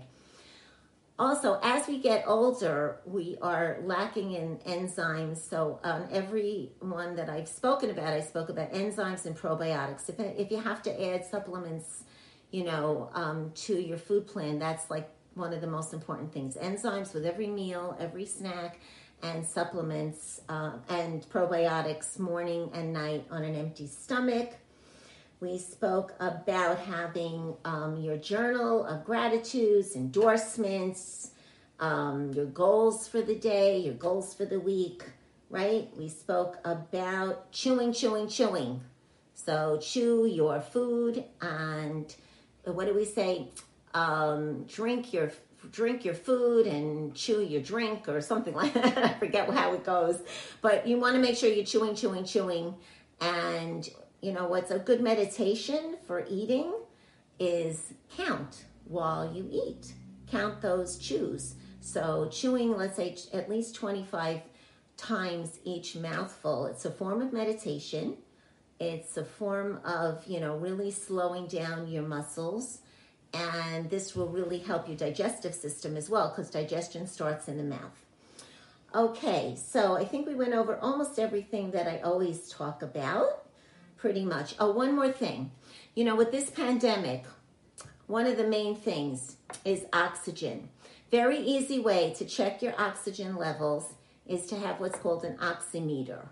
also 1.20 1.60
as 1.64 1.88
we 1.88 1.98
get 1.98 2.24
older 2.28 3.00
we 3.06 3.38
are 3.42 3.80
lacking 3.84 4.34
in 4.34 4.58
enzymes 4.68 5.38
so 5.38 5.80
um, 5.84 6.08
every 6.12 6.72
one 6.80 7.16
that 7.16 7.30
i've 7.30 7.48
spoken 7.48 7.90
about 7.90 8.14
i 8.14 8.22
spoke 8.22 8.50
about 8.50 8.72
enzymes 8.74 9.26
and 9.26 9.36
probiotics 9.36 10.10
if, 10.10 10.20
if 10.20 10.52
you 10.52 10.60
have 10.60 10.82
to 10.82 11.14
add 11.14 11.26
supplements 11.26 12.04
you 12.52 12.64
know 12.64 13.10
um, 13.14 13.52
to 13.56 13.82
your 13.82 13.98
food 13.98 14.28
plan 14.28 14.60
that's 14.60 14.90
like 14.90 15.10
one 15.34 15.54
of 15.54 15.62
the 15.62 15.68
most 15.68 15.94
important 15.94 16.32
things 16.32 16.56
enzymes 16.56 17.14
with 17.14 17.26
every 17.26 17.48
meal 17.48 17.96
every 18.00 18.26
snack 18.26 18.80
and 19.24 19.46
supplements 19.46 20.42
uh, 20.50 20.74
and 20.90 21.28
probiotics 21.30 22.20
morning 22.20 22.70
and 22.74 22.94
night 22.94 23.26
on 23.32 23.44
an 23.44 23.56
empty 23.56 23.88
stomach. 23.88 24.54
We 25.39 25.60
spoke 25.60 26.15
about 26.20 26.79
having 26.79 27.56
um, 27.63 27.98
your 27.98 28.17
journal 28.17 28.84
of 28.86 29.06
gratitudes, 29.06 29.96
endorsements, 29.96 31.32
um, 31.79 32.34
your 32.34 32.48
goals 32.48 33.08
for 33.08 33.22
the 33.22 33.36
day, 33.36 33.77
your 33.77 33.94
goals 33.94 34.34
for 34.34 34.46
the 34.46 34.60
week, 34.60 35.03
right? 35.51 35.89
We 35.96 36.10
spoke 36.10 36.58
about 36.65 37.51
chewing, 37.51 37.94
chewing, 37.94 38.29
chewing. 38.29 38.82
So, 39.36 39.77
chew 39.79 40.25
your 40.25 40.60
food 40.60 41.24
and 41.39 42.13
what 42.63 42.88
do 42.88 42.96
we 42.96 43.06
say? 43.06 43.50
Um, 43.94 44.63
drink 44.63 45.13
your 45.13 45.32
drink 45.72 46.06
your 46.06 46.13
food 46.13 46.67
and 46.67 47.13
chew 47.15 47.41
your 47.41 47.62
drink 47.62 48.08
or 48.08 48.22
something 48.22 48.53
like 48.53 48.74
that. 48.74 48.98
I 49.06 49.13
forget 49.13 49.50
how 49.50 49.74
it 49.74 49.84
goes. 49.84 50.20
But 50.62 50.88
you 50.88 51.00
want 51.00 51.15
to 51.15 51.22
make 51.22 51.36
sure 51.38 51.50
you're 51.50 51.65
chewing, 51.65 51.96
chewing, 51.96 52.25
chewing. 52.25 52.75
And 53.22 53.88
you 54.22 54.32
know 54.32 54.48
what's 54.48 54.72
a 54.72 54.80
good 54.80 55.02
meditation 55.02 55.98
for 56.06 56.26
eating 56.30 56.74
is 57.40 57.94
count 58.16 58.66
while 58.86 59.32
you 59.34 59.48
eat. 59.52 59.94
Count 60.30 60.62
those 60.62 60.98
chews. 60.98 61.56
So 61.80 62.28
chewing, 62.32 62.76
let's 62.76 62.98
say 62.98 63.16
at 63.34 63.50
least 63.50 63.76
25 63.76 64.42
times 64.98 65.60
each 65.64 65.96
mouthful. 65.96 66.66
It's 66.66 66.86
a 66.86 66.92
form 66.92 67.22
of 67.22 67.32
meditation. 67.32 68.18
It's 68.80 69.18
a 69.18 69.24
form 69.24 69.80
of, 69.86 70.26
you 70.28 70.40
know, 70.40 70.58
really 70.58 70.92
slowing 70.92 71.48
down 71.48 71.88
your 71.88 72.04
muscles 72.04 72.80
and 73.34 73.90
this 73.90 74.16
will 74.16 74.28
really 74.28 74.60
help 74.60 74.88
your 74.88 74.98
digestive 74.98 75.54
system 75.54 75.98
as 75.98 76.10
well 76.10 76.30
because 76.30 76.50
digestion 76.50 77.08
starts 77.08 77.48
in 77.48 77.58
the 77.58 77.64
mouth. 77.64 78.06
Okay, 78.96 79.56
so 79.58 79.98
I 79.98 80.06
think 80.06 80.28
we 80.28 80.36
went 80.36 80.54
over 80.54 80.78
almost 80.78 81.20
everything 81.20 81.72
that 81.72 81.88
I 81.88 82.00
always 82.00 82.50
talk 82.50 82.82
about, 82.82 83.44
pretty 83.98 84.24
much. 84.24 84.56
Oh, 84.60 84.72
one 84.72 84.96
more 84.96 85.12
thing. 85.12 85.51
You 85.96 86.04
know, 86.06 86.16
with 86.16 86.32
this 86.32 86.50
pandemic, 86.50 87.25
one 88.06 88.25
of 88.25 88.38
the 88.38 88.48
main 88.48 88.75
things 88.75 89.38
is 89.66 89.86
oxygen. 89.92 90.70
Very 91.12 91.39
easy 91.39 91.80
way 91.80 92.13
to 92.18 92.25
check 92.25 92.62
your 92.62 92.80
oxygen 92.80 93.36
levels 93.36 93.94
is 94.25 94.46
to 94.48 94.58
have 94.58 94.80
what's 94.80 95.00
called 95.00 95.24
an 95.24 95.38
oximeter. 95.38 96.27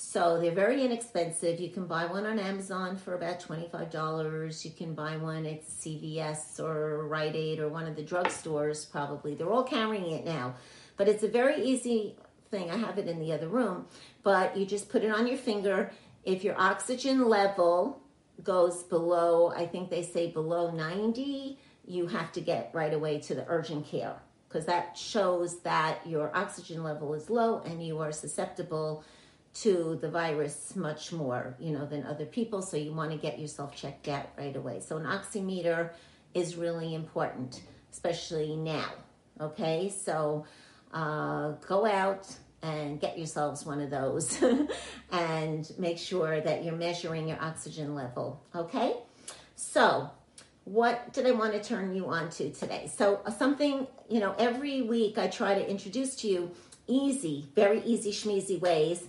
So 0.00 0.40
they're 0.40 0.52
very 0.52 0.84
inexpensive. 0.84 1.58
You 1.58 1.70
can 1.70 1.86
buy 1.86 2.04
one 2.06 2.24
on 2.24 2.38
Amazon 2.38 2.96
for 2.96 3.14
about 3.14 3.40
$25. 3.40 4.64
You 4.64 4.70
can 4.70 4.94
buy 4.94 5.16
one 5.16 5.44
at 5.44 5.66
CVS 5.66 6.60
or 6.60 7.08
Rite 7.08 7.34
Aid 7.34 7.58
or 7.58 7.68
one 7.68 7.88
of 7.88 7.96
the 7.96 8.04
drugstores, 8.04 8.88
probably. 8.88 9.34
They're 9.34 9.50
all 9.50 9.64
carrying 9.64 10.12
it 10.12 10.24
now. 10.24 10.54
But 10.96 11.08
it's 11.08 11.24
a 11.24 11.28
very 11.28 11.64
easy 11.64 12.14
thing. 12.50 12.70
I 12.70 12.76
have 12.76 12.98
it 12.98 13.08
in 13.08 13.18
the 13.18 13.32
other 13.32 13.48
room. 13.48 13.86
But 14.22 14.56
you 14.56 14.66
just 14.66 14.88
put 14.88 15.02
it 15.02 15.10
on 15.10 15.26
your 15.26 15.36
finger. 15.36 15.90
If 16.28 16.44
your 16.44 16.60
oxygen 16.60 17.26
level 17.26 18.02
goes 18.42 18.82
below, 18.82 19.50
I 19.50 19.66
think 19.66 19.88
they 19.88 20.02
say 20.02 20.30
below 20.30 20.70
90, 20.70 21.58
you 21.86 22.06
have 22.06 22.32
to 22.32 22.42
get 22.42 22.70
right 22.74 22.92
away 22.92 23.18
to 23.20 23.34
the 23.34 23.46
urgent 23.48 23.86
care 23.86 24.14
because 24.46 24.66
that 24.66 24.98
shows 24.98 25.60
that 25.60 26.06
your 26.06 26.30
oxygen 26.36 26.82
level 26.82 27.14
is 27.14 27.30
low 27.30 27.62
and 27.64 27.82
you 27.82 28.00
are 28.00 28.12
susceptible 28.12 29.04
to 29.54 29.98
the 30.02 30.10
virus 30.10 30.76
much 30.76 31.14
more, 31.14 31.56
you 31.58 31.72
know, 31.72 31.86
than 31.86 32.04
other 32.04 32.26
people. 32.26 32.60
So 32.60 32.76
you 32.76 32.92
want 32.92 33.10
to 33.12 33.16
get 33.16 33.38
yourself 33.38 33.74
checked 33.74 34.06
out 34.06 34.28
right 34.36 34.54
away. 34.54 34.80
So 34.80 34.98
an 34.98 35.04
oximeter 35.04 35.92
is 36.34 36.56
really 36.56 36.94
important, 36.94 37.62
especially 37.90 38.54
now. 38.54 38.90
Okay, 39.40 39.88
so 39.88 40.44
uh, 40.92 41.52
go 41.66 41.86
out 41.86 42.28
and 42.62 43.00
get 43.00 43.16
yourselves 43.16 43.64
one 43.64 43.80
of 43.80 43.90
those 43.90 44.42
and 45.12 45.70
make 45.78 45.98
sure 45.98 46.40
that 46.40 46.64
you're 46.64 46.74
measuring 46.74 47.28
your 47.28 47.40
oxygen 47.40 47.94
level. 47.94 48.42
Okay, 48.54 48.96
so 49.54 50.10
what 50.64 51.12
did 51.12 51.26
I 51.26 51.30
want 51.30 51.54
to 51.54 51.62
turn 51.62 51.94
you 51.94 52.08
on 52.08 52.30
to 52.30 52.50
today? 52.50 52.90
So, 52.94 53.20
uh, 53.24 53.30
something, 53.30 53.86
you 54.08 54.20
know, 54.20 54.34
every 54.38 54.82
week 54.82 55.16
I 55.16 55.28
try 55.28 55.54
to 55.54 55.70
introduce 55.70 56.14
to 56.16 56.28
you 56.28 56.50
easy, 56.86 57.48
very 57.54 57.82
easy, 57.84 58.12
schmeezy 58.12 58.60
ways 58.60 59.04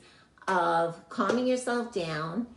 of 0.48 1.10
calming 1.10 1.48
yourself 1.48 1.94
down, 1.94 2.48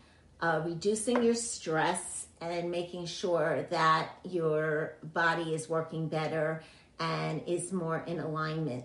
uh, 0.40 0.62
reducing 0.64 1.22
your 1.22 1.34
stress, 1.34 2.26
and 2.40 2.70
making 2.70 3.06
sure 3.06 3.66
that 3.70 4.10
your 4.24 4.94
body 5.02 5.54
is 5.54 5.68
working 5.68 6.08
better 6.08 6.62
and 6.98 7.42
is 7.46 7.72
more 7.72 8.02
in 8.06 8.18
alignment 8.18 8.84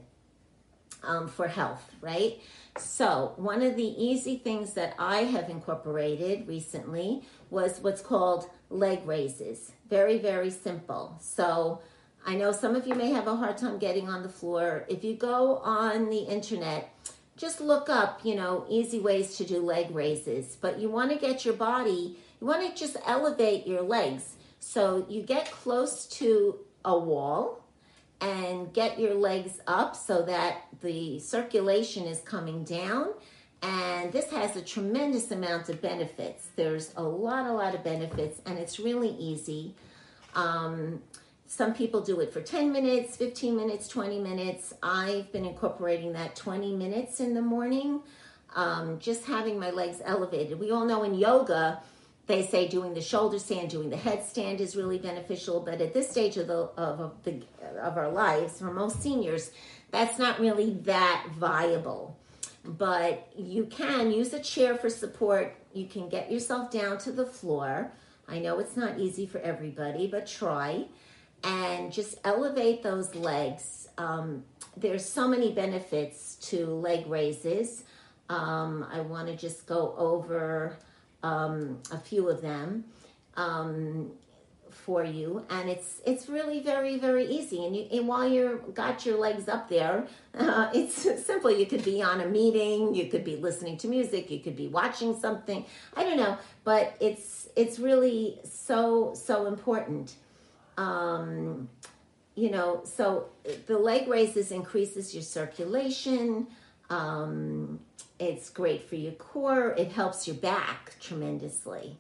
um, 1.08 1.28
for 1.28 1.48
health, 1.48 1.92
right? 2.02 2.40
So, 2.78 3.34
one 3.38 3.64
of 3.64 3.76
the 3.76 3.84
easy 3.84 4.38
things 4.38 4.74
that 4.74 4.94
I 5.00 5.24
have 5.24 5.50
incorporated 5.50 6.48
recently 6.48 7.24
was 7.50 7.80
what's 7.80 8.02
called 8.02 8.50
leg 8.70 9.08
raises. 9.08 9.72
Very, 9.90 10.20
very 10.20 10.52
simple. 10.52 11.18
So, 11.20 11.82
I 12.26 12.36
know 12.36 12.52
some 12.52 12.76
of 12.76 12.86
you 12.86 12.94
may 12.94 13.10
have 13.12 13.26
a 13.26 13.36
hard 13.36 13.58
time 13.58 13.80
getting 13.80 14.10
on 14.10 14.22
the 14.22 14.30
floor. 14.30 14.86
If 14.90 15.04
you 15.04 15.16
go 15.16 15.58
on 15.58 16.10
the 16.10 16.20
internet, 16.20 16.94
just 17.38 17.62
look 17.62 17.90
up, 17.90 18.20
you 18.24 18.36
know, 18.36 18.66
easy 18.70 19.00
ways 19.00 19.38
to 19.38 19.46
do 19.46 19.60
leg 19.60 19.96
raises. 19.96 20.58
But 20.60 20.80
you 20.80 20.90
want 20.90 21.12
to 21.12 21.18
get 21.18 21.46
your 21.46 21.54
body, 21.54 22.18
you 22.42 22.48
want 22.48 22.68
to 22.68 22.80
just 22.80 22.98
elevate 23.06 23.66
your 23.66 23.82
legs. 23.82 24.36
So 24.60 25.06
you 25.08 25.22
get 25.22 25.50
close 25.52 26.06
to 26.08 26.60
a 26.84 26.98
wall 26.98 27.64
and 28.22 28.74
get 28.74 29.00
your 29.00 29.14
legs 29.14 29.60
up 29.68 29.96
so 29.96 30.24
that 30.24 30.68
the 30.82 31.20
circulation 31.20 32.06
is 32.06 32.20
coming 32.22 32.64
down. 32.64 33.08
And 33.62 34.12
this 34.12 34.30
has 34.32 34.56
a 34.56 34.62
tremendous 34.62 35.32
amount 35.32 35.70
of 35.70 35.82
benefits. 35.82 36.50
There's 36.56 36.94
a 36.96 37.04
lot, 37.04 37.48
a 37.48 37.52
lot 37.52 37.74
of 37.74 37.84
benefits, 37.84 38.42
and 38.46 38.58
it's 38.58 38.80
really 38.80 39.10
easy. 39.10 39.74
Um, 40.36 41.02
some 41.48 41.74
people 41.74 42.02
do 42.02 42.20
it 42.20 42.32
for 42.32 42.42
10 42.42 42.72
minutes, 42.72 43.16
15 43.16 43.56
minutes, 43.56 43.88
20 43.88 44.20
minutes. 44.20 44.74
I've 44.84 45.32
been 45.32 45.46
incorporating 45.46 46.14
that 46.14 46.36
20 46.36 46.76
minutes 46.76 47.20
in 47.20 47.34
the 47.34 47.42
morning, 47.42 48.02
um, 48.56 49.00
just 49.00 49.26
having 49.26 49.60
my 49.60 49.72
legs 49.72 50.02
elevated. 50.04 50.60
We 50.60 50.72
all 50.72 50.86
know 50.86 51.04
in 51.04 51.16
yoga, 51.16 51.82
they 52.28 52.46
say 52.46 52.68
doing 52.68 52.94
the 52.94 53.02
shoulder 53.02 53.40
stand, 53.40 53.70
doing 53.70 53.90
the 53.90 53.96
headstand 53.96 54.60
is 54.60 54.76
really 54.76 55.00
beneficial. 55.00 55.62
But 55.62 55.82
at 55.82 55.94
this 55.94 56.10
stage 56.10 56.38
of 56.38 56.48
the 56.48 56.70
of, 56.78 57.14
the 57.24 57.42
of 57.82 57.98
our 57.98 58.12
lives, 58.12 58.60
for 58.60 58.72
most 58.72 59.02
seniors, 59.02 59.52
that's 59.92 60.20
not 60.20 60.40
really 60.40 60.72
that 60.84 61.28
viable. 61.36 62.18
But 62.66 63.30
you 63.38 63.66
can 63.66 64.12
use 64.12 64.34
a 64.34 64.42
chair 64.42 64.76
for 64.76 64.90
support. 64.90 65.56
You 65.74 65.88
can 65.88 66.10
get 66.10 66.30
yourself 66.30 66.70
down 66.70 66.98
to 67.00 67.14
the 67.14 67.26
floor. 67.26 67.92
I 68.28 68.40
know 68.40 68.60
it's 68.60 68.76
not 68.76 69.00
easy 69.00 69.26
for 69.26 69.40
everybody, 69.40 70.08
but 70.08 70.28
try 70.28 70.86
and 71.46 71.94
just 71.94 72.16
elevate 72.26 72.84
those 72.84 73.16
legs. 73.16 73.88
Um, 73.98 74.44
there's 74.76 75.06
so 75.06 75.30
many 75.30 75.54
benefits 75.54 76.36
to 76.50 76.66
leg 76.66 77.08
raises. 77.08 77.86
Um, 78.30 78.86
I 78.92 79.00
want 79.00 79.30
to 79.30 79.36
just 79.38 79.66
go 79.66 79.96
over 79.98 80.78
um, 81.24 81.80
a 81.92 81.98
few 81.98 82.30
of 82.30 82.42
them 82.42 82.86
um, 83.36 84.12
for 84.70 85.04
you, 85.04 85.46
and 85.50 85.70
it's 85.70 86.02
it's 86.06 86.30
really 86.30 86.60
very 86.60 86.98
very 86.98 87.26
easy. 87.26 87.66
And, 87.66 87.76
you, 87.76 87.88
and 87.92 88.08
while 88.08 88.28
you're 88.28 88.58
got 88.58 89.06
your 89.06 89.18
legs 89.18 89.48
up 89.48 89.70
there, 89.70 90.08
uh, 90.38 90.70
it's 90.74 91.02
simple. 91.26 91.52
You 91.52 91.66
could 91.66 91.84
be 91.84 92.02
on 92.02 92.22
a 92.22 92.28
meeting, 92.28 92.94
you 92.94 93.08
could 93.08 93.24
be 93.24 93.36
listening 93.36 93.78
to 93.80 93.88
music, 93.88 94.30
you 94.32 94.40
could 94.40 94.56
be 94.56 94.68
watching 94.68 95.20
something. 95.20 95.66
I 95.96 96.04
don't 96.04 96.18
know, 96.18 96.38
but 96.64 96.96
it's 97.00 97.50
it's 97.56 97.80
really 97.80 98.40
so 98.44 99.14
so 99.16 99.48
important. 99.48 100.16
Um, 100.78 101.70
you 102.36 102.52
know, 102.52 102.82
so 102.84 103.30
the 103.66 103.78
leg 103.80 104.08
raises 104.08 104.52
increases 104.52 105.14
your 105.14 105.24
circulation. 105.24 106.48
Um, 106.90 107.80
it's 108.20 108.50
great 108.50 108.88
for 108.88 108.96
your 108.96 109.14
core. 109.14 109.74
It 109.78 109.92
helps 109.92 110.28
your 110.28 110.38
back 110.38 110.96
tremendously. 111.00 111.98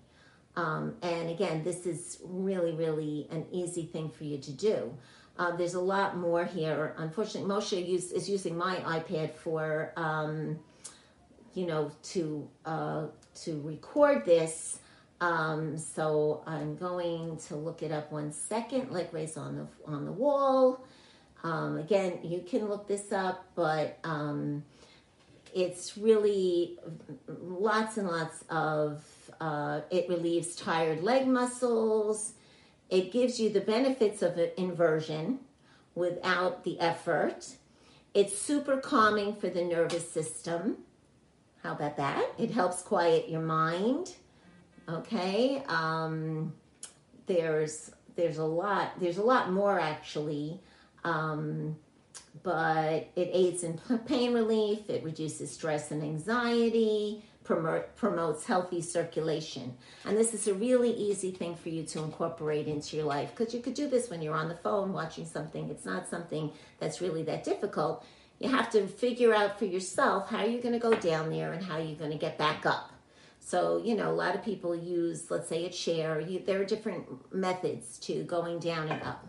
Um, 0.55 0.95
and 1.03 1.29
again, 1.29 1.63
this 1.63 1.85
is 1.85 2.19
really, 2.23 2.73
really 2.73 3.27
an 3.29 3.45
easy 3.51 3.85
thing 3.85 4.09
for 4.09 4.23
you 4.23 4.39
to 4.39 4.51
do. 4.51 4.97
Uh, 5.37 5.55
there's 5.55 5.75
a 5.75 5.79
lot 5.79 6.17
more 6.17 6.45
here. 6.45 6.95
Unfortunately, 6.97 7.47
Moshe 7.47 7.87
use, 7.87 8.11
is 8.11 8.27
using 8.27 8.57
my 8.57 8.77
iPad 8.77 9.35
for, 9.35 9.93
um, 9.95 10.57
you 11.53 11.67
know, 11.67 11.91
to 12.01 12.49
uh, 12.65 13.05
to 13.43 13.61
record 13.61 14.25
this. 14.25 14.79
Um, 15.21 15.77
so 15.77 16.43
I'm 16.47 16.75
going 16.75 17.37
to 17.47 17.55
look 17.55 17.83
it 17.83 17.91
up 17.91 18.11
one 18.11 18.31
second. 18.31 18.91
Leg 18.91 19.09
raise 19.11 19.37
on 19.37 19.57
the 19.57 19.67
on 19.91 20.05
the 20.05 20.11
wall. 20.11 20.83
Um, 21.43 21.77
again, 21.77 22.19
you 22.23 22.41
can 22.41 22.67
look 22.67 22.87
this 22.87 23.11
up, 23.11 23.45
but 23.53 23.99
um, 24.03 24.63
it's 25.53 25.97
really 25.97 26.77
lots 27.27 27.97
and 27.97 28.07
lots 28.07 28.43
of 28.49 29.03
uh, 29.39 29.81
it 29.91 30.09
relieves 30.09 30.55
tired 30.55 31.03
leg 31.03 31.27
muscles. 31.27 32.33
It 32.89 33.11
gives 33.11 33.39
you 33.39 33.49
the 33.49 33.61
benefits 33.61 34.21
of 34.21 34.39
inversion 34.57 35.39
without 35.95 36.63
the 36.63 36.79
effort. 36.79 37.47
It's 38.13 38.37
super 38.37 38.77
calming 38.77 39.35
for 39.35 39.49
the 39.49 39.63
nervous 39.63 40.09
system. 40.09 40.77
How 41.63 41.73
about 41.73 41.97
that? 41.97 42.25
It 42.37 42.51
helps 42.51 42.81
quiet 42.81 43.29
your 43.29 43.41
mind. 43.41 44.15
Okay 44.87 45.63
um, 45.67 46.53
there's 47.25 47.91
there's 48.15 48.37
a 48.37 48.45
lot 48.45 48.99
there's 48.99 49.17
a 49.17 49.23
lot 49.23 49.51
more 49.51 49.79
actually. 49.79 50.59
Um, 51.03 51.77
but 52.43 53.09
it 53.15 53.29
aids 53.33 53.63
in 53.63 53.79
pain 54.05 54.33
relief, 54.33 54.89
it 54.89 55.03
reduces 55.03 55.51
stress 55.51 55.91
and 55.91 56.03
anxiety, 56.03 57.23
promote, 57.43 57.95
promotes 57.95 58.45
healthy 58.45 58.81
circulation. 58.81 59.75
And 60.05 60.17
this 60.17 60.33
is 60.33 60.47
a 60.47 60.53
really 60.53 60.91
easy 60.91 61.31
thing 61.31 61.55
for 61.55 61.69
you 61.69 61.83
to 61.83 62.03
incorporate 62.03 62.67
into 62.67 62.97
your 62.97 63.05
life 63.05 63.31
because 63.35 63.53
you 63.53 63.61
could 63.61 63.73
do 63.73 63.89
this 63.89 64.09
when 64.09 64.21
you're 64.21 64.35
on 64.35 64.49
the 64.49 64.55
phone 64.55 64.93
watching 64.93 65.25
something. 65.25 65.69
It's 65.69 65.85
not 65.85 66.07
something 66.07 66.51
that's 66.79 67.01
really 67.01 67.23
that 67.23 67.43
difficult. 67.43 68.05
You 68.39 68.49
have 68.49 68.69
to 68.71 68.87
figure 68.87 69.33
out 69.33 69.57
for 69.57 69.65
yourself 69.65 70.29
how 70.29 70.43
you're 70.43 70.61
going 70.61 70.73
to 70.73 70.79
go 70.79 70.93
down 70.93 71.29
there 71.29 71.53
and 71.53 71.63
how 71.63 71.77
you're 71.77 71.97
going 71.97 72.11
to 72.11 72.17
get 72.17 72.37
back 72.37 72.65
up. 72.65 72.91
So, 73.39 73.81
you 73.83 73.95
know, 73.95 74.11
a 74.11 74.13
lot 74.13 74.35
of 74.35 74.43
people 74.43 74.75
use, 74.75 75.31
let's 75.31 75.47
say, 75.47 75.65
a 75.65 75.69
chair. 75.69 76.19
You, 76.19 76.39
there 76.45 76.61
are 76.61 76.65
different 76.65 77.33
methods 77.33 77.97
to 77.99 78.23
going 78.23 78.59
down 78.59 78.89
and 78.89 79.01
up. 79.01 79.25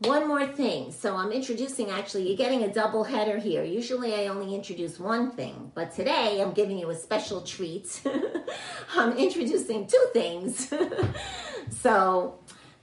One 0.00 0.26
more 0.26 0.46
thing. 0.46 0.90
So 0.90 1.16
I'm 1.16 1.30
introducing 1.30 1.90
actually, 1.90 2.26
you're 2.26 2.36
getting 2.36 2.64
a 2.64 2.72
double 2.72 3.04
header 3.04 3.38
here. 3.38 3.62
Usually 3.62 4.12
I 4.14 4.26
only 4.26 4.54
introduce 4.54 4.98
one 4.98 5.30
thing, 5.30 5.70
but 5.74 5.94
today 5.94 6.42
I'm 6.42 6.52
giving 6.52 6.78
you 6.78 6.90
a 6.90 6.96
special 6.96 7.40
treat. 7.42 8.02
I'm 8.94 9.16
introducing 9.16 9.86
two 9.86 10.06
things. 10.12 10.72
so 11.70 12.40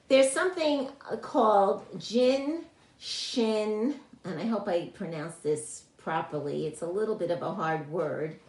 there's 0.08 0.32
something 0.32 0.88
called 1.22 1.86
Jin 2.00 2.64
Shin, 2.98 3.96
and 4.24 4.40
I 4.40 4.46
hope 4.46 4.68
I 4.68 4.92
pronounce 4.94 5.36
this 5.36 5.84
properly. 5.98 6.66
It's 6.66 6.82
a 6.82 6.88
little 6.88 7.16
bit 7.16 7.30
of 7.30 7.42
a 7.42 7.54
hard 7.54 7.90
word. 7.92 8.40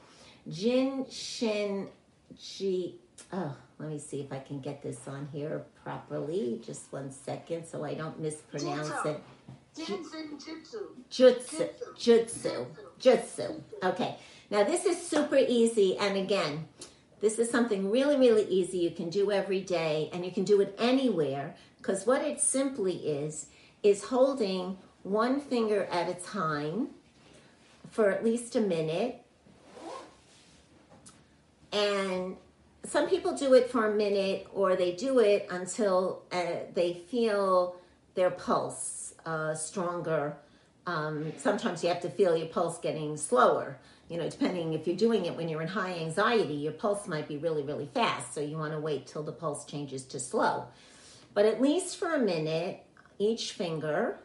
Jin 0.49 1.07
Shin 1.11 1.89
Ji. 2.41 2.97
Oh, 3.33 3.57
let 3.79 3.89
me 3.89 3.99
see 3.99 4.21
if 4.21 4.31
I 4.31 4.39
can 4.39 4.61
get 4.61 4.83
this 4.83 5.09
on 5.09 5.29
here 5.33 5.65
properly. 5.83 6.61
Just 6.65 6.93
one 6.93 7.11
second 7.11 7.67
so 7.67 7.85
I 7.85 7.95
don't 7.95 8.21
mispronounce 8.21 8.93
it. 9.07 9.23
Jutsu. 9.75 10.39
Jutsu. 11.11 11.69
Jutsu. 11.97 12.67
Jutsu. 13.01 13.61
Okay. 13.83 14.17
Now 14.51 14.65
this 14.65 14.85
is 14.85 15.01
super 15.01 15.39
easy. 15.39 15.97
And 15.97 16.19
again, 16.19 16.69
this 17.23 17.39
is 17.39 17.51
something 17.51 17.91
really, 17.91 18.17
really 18.17 18.45
easy 18.45 18.79
you 18.79 18.91
can 18.91 19.09
do 19.09 19.31
every 19.33 19.61
day 19.61 20.11
and 20.13 20.25
you 20.25 20.31
can 20.31 20.45
do 20.45 20.61
it 20.61 20.75
anywhere 20.79 21.55
because 21.79 22.07
what 22.07 22.23
it 22.23 22.41
simply 22.41 22.97
is, 22.97 23.47
is 23.83 24.05
holding 24.05 24.77
one 25.03 25.41
finger 25.41 25.85
at 25.91 26.09
a 26.09 26.15
time 26.15 26.89
for 27.91 28.11
at 28.11 28.23
least 28.25 28.55
a 28.57 28.61
minute 28.61 29.21
and 31.73 32.37
some 32.85 33.09
people 33.09 33.35
do 33.35 33.55
it 33.55 33.71
for 33.71 33.87
a 33.87 33.95
minute 33.95 34.47
or 34.53 34.77
they 34.77 34.93
do 34.93 35.21
it 35.21 35.47
until 35.51 36.23
uh, 36.33 36.65
they 36.75 36.95
feel 36.95 37.77
their 38.15 38.31
pulse 38.31 39.15
uh, 39.25 39.55
stronger. 39.55 40.37
Um, 40.87 41.33
sometimes 41.37 41.83
you 41.83 41.89
have 41.91 42.01
to 42.01 42.11
feel 42.11 42.37
your 42.37 42.49
pulse 42.49 42.79
getting 42.79 43.17
slower. 43.17 43.79
You 44.09 44.19
know, 44.19 44.29
depending 44.29 44.75
if 44.75 44.87
you're 44.87 44.97
doing 44.97 45.27
it 45.27 45.37
when 45.37 45.49
you're 45.49 45.63
in 45.63 45.69
high 45.69 45.95
anxiety, 45.95 46.55
your 46.55 46.73
pulse 46.73 47.07
might 47.07 47.29
be 47.29 47.39
really, 47.39 47.63
really 47.63 47.89
fast. 47.95 48.35
So 48.35 48.41
you 48.41 48.59
want 48.59 48.73
to 48.73 48.81
wait 48.81 49.07
till 49.07 49.23
the 49.23 49.33
pulse 49.33 49.65
changes 49.65 50.05
to 50.07 50.21
slow. 50.21 50.67
But 51.35 51.47
at 51.47 51.63
least 51.63 51.97
for 51.97 52.15
a 52.15 52.19
minute, 52.19 52.85
each 53.19 53.53
finger, 53.53 54.19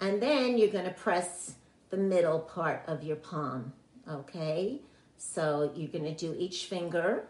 and 0.00 0.20
then 0.20 0.58
you're 0.58 0.68
going 0.68 0.84
to 0.84 0.90
press 0.90 1.54
the 1.90 1.96
middle 1.96 2.40
part 2.40 2.82
of 2.86 3.04
your 3.04 3.16
palm. 3.16 3.72
Okay? 4.08 4.82
So 5.16 5.72
you're 5.74 5.88
going 5.88 6.04
to 6.04 6.14
do 6.14 6.34
each 6.36 6.66
finger 6.66 7.24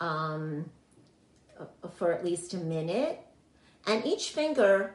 um, 0.00 0.70
for 1.96 2.12
at 2.12 2.24
least 2.24 2.54
a 2.54 2.56
minute. 2.56 3.20
And 3.86 4.04
each 4.04 4.30
finger, 4.30 4.94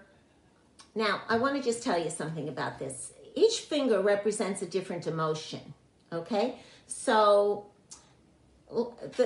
now 0.93 1.21
I 1.29 1.37
want 1.37 1.55
to 1.55 1.61
just 1.61 1.83
tell 1.83 2.01
you 2.01 2.09
something 2.09 2.49
about 2.49 2.79
this. 2.79 3.13
Each 3.35 3.59
finger 3.59 4.01
represents 4.01 4.61
a 4.61 4.65
different 4.65 5.07
emotion, 5.07 5.73
okay? 6.11 6.55
So, 6.87 7.65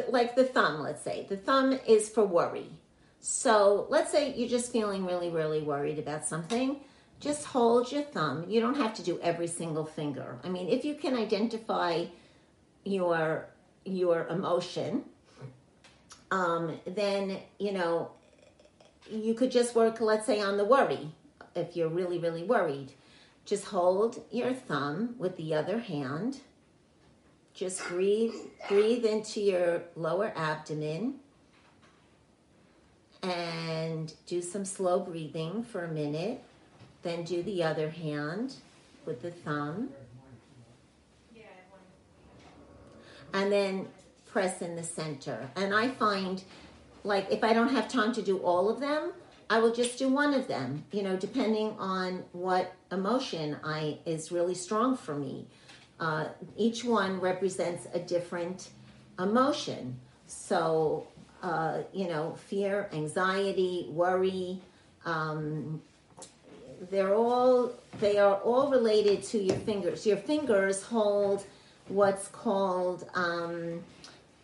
like 0.10 0.36
the 0.36 0.46
thumb, 0.46 0.82
let's 0.82 1.04
say, 1.04 1.26
the 1.30 1.38
thumb 1.38 1.80
is 1.88 2.10
for 2.10 2.26
worry. 2.26 2.68
So, 3.20 3.86
let's 3.90 4.12
say 4.12 4.34
you're 4.34 4.50
just 4.50 4.72
feeling 4.72 5.06
really, 5.06 5.30
really 5.30 5.62
worried 5.62 6.00
about 6.00 6.26
something. 6.26 6.78
Just 7.20 7.46
hold 7.46 7.92
your 7.92 8.04
thumb. 8.04 8.46
You 8.48 8.62
don't 8.62 8.78
have 8.78 8.94
to 8.96 9.04
do 9.04 9.20
every 9.22 9.48
single 9.48 9.86
finger. 9.86 10.40
I 10.44 10.50
mean, 10.50 10.70
if 10.70 10.86
you 10.86 10.96
can 10.96 11.16
identify 11.16 12.06
your 12.86 13.48
your 13.86 14.28
emotion 14.28 15.04
um, 16.32 16.80
then 16.86 17.40
you 17.58 17.72
know 17.72 18.12
you 19.10 19.34
could 19.34 19.52
just 19.52 19.76
work, 19.76 20.02
let's 20.02 20.26
say, 20.26 20.42
on 20.42 20.58
the 20.58 20.66
worry. 20.66 21.12
If 21.56 21.76
you're 21.76 21.90
really, 21.90 22.20
really 22.20 22.44
worried, 22.44 22.94
just 23.46 23.66
hold 23.66 24.22
your 24.32 24.54
thumb 24.54 25.16
with 25.18 25.36
the 25.38 25.54
other 25.56 25.80
hand. 25.80 26.42
Just 27.54 27.86
breathe, 27.88 28.34
breathe 28.68 29.04
into 29.06 29.42
your 29.42 29.84
lower 29.96 30.32
abdomen 30.36 31.16
and 33.24 34.14
do 34.28 34.42
some 34.42 34.64
slow 34.64 35.00
breathing 35.00 35.64
for 35.64 35.84
a 35.84 35.92
minute. 35.92 36.44
Then 37.02 37.24
do 37.24 37.42
the 37.44 37.64
other 37.64 37.90
hand 37.90 38.56
with 39.06 39.22
the 39.22 39.32
thumb. 39.32 39.90
And 43.34 43.52
then 43.52 43.88
press 44.32 44.62
in 44.62 44.76
the 44.76 44.84
center. 44.84 45.50
And 45.56 45.74
I 45.74 45.90
find 45.90 46.44
like 47.04 47.32
if 47.32 47.44
I 47.44 47.54
don't 47.54 47.70
have 47.70 47.88
time 47.88 48.14
to 48.14 48.22
do 48.22 48.38
all 48.40 48.70
of 48.70 48.80
them, 48.80 49.14
I 49.50 49.60
will 49.60 49.74
just 49.74 49.98
do 49.98 50.10
one 50.10 50.34
of 50.34 50.48
them, 50.48 50.84
you 50.92 51.02
know, 51.02 51.16
depending 51.16 51.76
on 51.80 52.24
what 52.34 52.74
emotion 52.92 53.58
I 53.64 53.98
is 54.06 54.32
really 54.32 54.54
strong 54.54 54.96
for 54.96 55.16
me. 55.16 55.48
Uh, 56.00 56.26
each 56.56 56.84
one 56.84 57.20
represents 57.20 57.88
a 57.94 58.00
different 58.00 58.70
emotion. 59.18 60.00
So 60.28 61.08
uh, 61.42 61.84
you 61.94 62.08
know, 62.08 62.36
fear, 62.48 62.90
anxiety, 62.92 63.88
worry. 63.90 64.60
Um, 65.06 65.82
they're 66.90 67.16
all 67.16 67.72
they 68.00 68.18
are 68.18 68.36
all 68.36 68.70
related 68.70 69.24
to 69.24 69.38
your 69.38 69.56
fingers. 69.58 70.06
Your 70.06 70.18
fingers 70.18 70.84
hold 70.84 71.46
what's 71.88 72.28
called 72.28 73.10
um, 73.16 73.84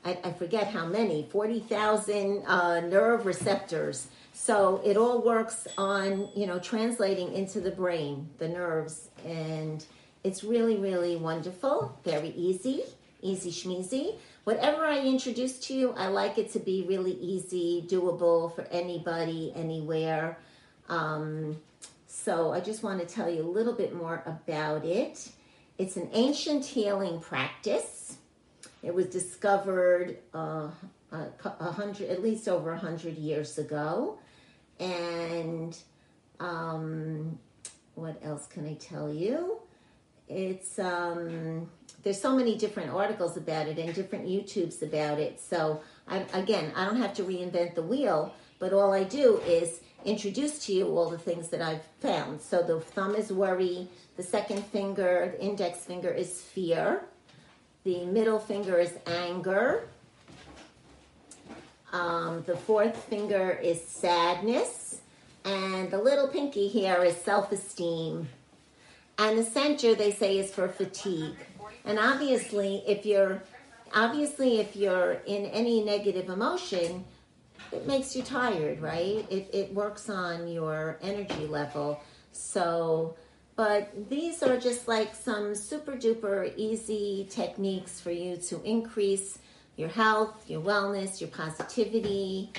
I, 0.06 0.20
I 0.24 0.32
forget 0.34 0.68
how 0.68 0.86
many 0.86 1.28
forty 1.32 1.60
thousand 1.60 2.44
uh, 2.46 2.80
nerve 2.82 3.26
receptors. 3.26 4.08
So 4.34 4.82
it 4.86 4.98
all 4.98 5.22
works 5.22 5.68
on 5.78 6.30
you 6.36 6.46
know 6.46 6.60
translating 6.60 7.34
into 7.34 7.60
the 7.60 7.72
brain, 7.72 8.30
the 8.38 8.48
nerves, 8.48 9.10
and 9.26 9.84
it's 10.24 10.44
really 10.44 10.78
really 10.78 11.15
wonderful, 11.15 12.00
very 12.04 12.30
easy, 12.30 12.84
easy 13.22 13.52
schmeezy. 13.52 14.15
Whatever 14.44 14.86
I 14.86 15.00
introduce 15.00 15.58
to 15.68 15.74
you, 15.74 15.94
I 15.98 16.08
like 16.08 16.38
it 16.38 16.54
to 16.54 16.60
be 16.60 16.86
really 16.88 17.13
easy, 17.13 17.84
doable 17.88 18.54
for 18.54 18.62
anybody, 18.70 19.52
anywhere. 19.56 20.38
Um, 20.88 21.58
so 22.06 22.54
I 22.54 22.60
just 22.60 22.84
want 22.84 23.00
to 23.00 23.08
tell 23.08 23.28
you 23.28 23.41
a 23.41 23.50
little 23.50 23.74
bit 23.74 23.96
more 23.96 24.22
about 24.28 24.86
it. 24.86 25.30
It's 25.80 25.98
an 25.98 26.10
ancient 26.13 26.63
healing 26.63 27.20
practice. 27.20 28.18
It 28.86 28.93
was 28.93 29.08
discovered 29.08 30.19
uh, 30.32 30.69
a, 31.12 31.71
hundred, 31.71 32.10
at 32.10 32.21
least 32.21 32.48
over 32.48 32.71
a 32.71 32.78
hundred 32.78 33.17
years 33.17 33.58
ago, 33.58 34.19
and 34.80 35.76
um, 36.39 37.39
what 37.95 38.21
else 38.24 38.45
can 38.45 38.67
I 38.67 38.76
tell 38.76 39.12
you? 39.12 39.58
It's 40.30 40.78
um, 40.78 41.67
there's 42.04 42.21
so 42.21 42.36
many 42.36 42.56
different 42.58 42.91
articles 42.91 43.38
about 43.38 43.67
it 43.67 43.80
and 43.80 43.91
different 43.95 44.28
YouTubes 44.28 44.84
about 44.84 45.19
it. 45.19 45.41
So 45.41 45.82
I, 46.08 46.17
again, 46.34 46.71
I 46.76 46.86
don't 46.86 46.98
have 46.98 47.15
to 47.15 47.24
reinvent 47.24 47.74
the 47.74 47.82
wheel, 47.82 48.36
but 48.60 48.71
all 48.71 48.93
I 48.93 49.04
do 49.04 49.39
is 49.48 49.82
introduce 50.04 50.63
to 50.67 50.74
you 50.74 50.95
all 50.95 51.10
the 51.10 51.17
things 51.17 51.50
that 51.50 51.62
I've 51.62 51.84
found. 52.02 52.39
So 52.39 52.62
the 52.62 52.80
thumb 52.80 53.15
is 53.15 53.32
worry, 53.32 53.88
the 54.15 54.24
second 54.24 54.63
finger, 54.65 55.34
the 55.36 55.43
index 55.43 55.80
finger 55.80 56.12
is 56.12 56.39
fear, 56.39 57.06
the 57.86 58.04
middle 58.06 58.39
finger 58.39 58.78
is 58.78 58.93
anger, 59.08 59.88
um, 61.93 62.43
the 62.45 62.58
fourth 62.58 62.98
finger 63.06 63.52
is 63.52 63.82
sadness, 63.82 65.00
and 65.45 65.89
the 65.91 65.98
little 65.98 66.28
pinky 66.28 66.67
here 66.67 67.04
is 67.04 67.15
self 67.15 67.52
esteem. 67.52 68.28
And 69.17 69.38
the 69.38 69.43
center, 69.43 69.95
they 69.95 70.12
say, 70.12 70.39
is 70.39 70.52
for 70.52 70.67
fatigue. 70.67 71.38
And 71.86 71.98
obviously, 71.98 72.84
if 72.86 73.06
you're 73.06 73.41
obviously 73.93 74.60
if 74.60 74.76
you're 74.76 75.21
in 75.28 75.45
any 75.45 75.84
negative 75.84 76.30
emotion, 76.30 77.06
it 77.71 77.86
makes 77.88 78.15
you 78.15 78.24
tired, 78.24 78.82
right? 78.82 79.26
It, 79.30 79.50
it 79.54 79.74
works 79.74 80.10
on 80.10 80.48
your 80.48 80.98
energy 81.02 81.48
level. 81.48 82.02
So, 82.32 83.15
but 83.56 84.10
these 84.10 84.44
are 84.44 84.58
just 84.58 84.88
like 84.88 85.15
some 85.15 85.56
super 85.56 85.94
duper 85.94 86.52
easy 86.58 87.28
techniques 87.30 88.00
for 88.00 88.12
you 88.12 88.38
to 88.38 88.62
increase 88.63 89.39
your 89.78 89.89
health, 89.89 90.50
your 90.50 90.62
wellness, 90.62 91.20
your 91.20 91.30
positivity. 91.30 92.52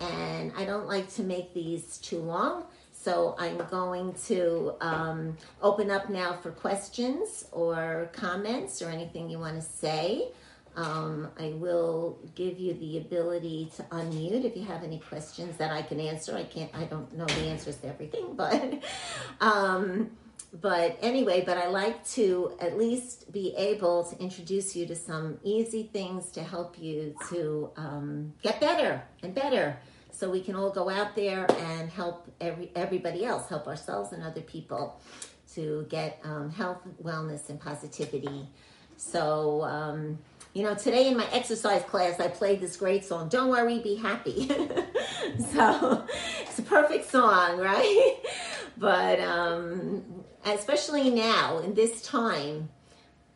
And 0.00 0.52
I 0.56 0.64
don't 0.64 0.86
like 0.86 1.08
to 1.14 1.22
make 1.22 1.52
these 1.54 1.98
too 1.98 2.18
long. 2.18 2.64
So 2.92 3.34
I'm 3.38 3.56
going 3.70 4.12
to 4.26 4.74
um, 4.80 5.36
open 5.62 5.90
up 5.90 6.10
now 6.10 6.34
for 6.34 6.50
questions 6.50 7.46
or 7.50 8.10
comments 8.12 8.82
or 8.82 8.90
anything 8.90 9.30
you 9.30 9.38
want 9.38 9.56
to 9.56 9.62
say. 9.62 10.28
Um, 10.76 11.28
I 11.38 11.48
will 11.56 12.18
give 12.34 12.60
you 12.60 12.74
the 12.74 12.98
ability 12.98 13.72
to 13.76 13.82
unmute 13.84 14.44
if 14.44 14.56
you 14.56 14.64
have 14.64 14.84
any 14.84 14.98
questions 14.98 15.56
that 15.56 15.72
I 15.72 15.82
can 15.82 15.98
answer. 15.98 16.36
I 16.36 16.44
can't, 16.44 16.70
I 16.74 16.84
don't 16.84 17.12
know 17.16 17.24
the 17.24 17.46
answers 17.46 17.76
to 17.78 17.88
everything, 17.88 18.34
but, 18.36 18.82
um, 19.40 20.10
but 20.52 20.98
anyway, 21.00 21.44
but 21.46 21.56
I 21.56 21.68
like 21.68 22.04
to 22.10 22.56
at 22.60 22.76
least 22.76 23.30
be 23.32 23.54
able 23.56 24.04
to 24.04 24.18
introduce 24.18 24.74
you 24.74 24.84
to 24.86 24.96
some 24.96 25.38
easy 25.44 25.84
things 25.92 26.30
to 26.32 26.42
help 26.42 26.78
you 26.78 27.14
to 27.28 27.70
um, 27.76 28.32
get 28.42 28.60
better 28.60 29.02
and 29.22 29.34
better. 29.34 29.78
So 30.10 30.28
we 30.28 30.40
can 30.40 30.56
all 30.56 30.70
go 30.70 30.90
out 30.90 31.14
there 31.14 31.46
and 31.50 31.88
help 31.88 32.30
every 32.40 32.70
everybody 32.74 33.24
else, 33.24 33.48
help 33.48 33.68
ourselves 33.68 34.12
and 34.12 34.22
other 34.22 34.40
people 34.40 35.00
to 35.54 35.86
get 35.88 36.20
um, 36.24 36.50
health, 36.50 36.78
wellness, 37.02 37.48
and 37.48 37.60
positivity. 37.60 38.48
So 38.96 39.62
um, 39.62 40.18
you 40.52 40.64
know, 40.64 40.74
today 40.74 41.06
in 41.06 41.16
my 41.16 41.26
exercise 41.32 41.82
class, 41.84 42.18
I 42.18 42.26
played 42.26 42.60
this 42.60 42.76
great 42.76 43.04
song, 43.04 43.28
Don't 43.28 43.50
Worry, 43.50 43.78
Be 43.78 43.94
Happy. 43.94 44.48
so 45.52 46.04
it's 46.42 46.58
a 46.58 46.62
perfect 46.62 47.08
song, 47.08 47.58
right? 47.58 48.16
But 48.76 49.20
um, 49.20 50.19
especially 50.44 51.10
now, 51.10 51.58
in 51.58 51.74
this 51.74 52.02
time, 52.02 52.68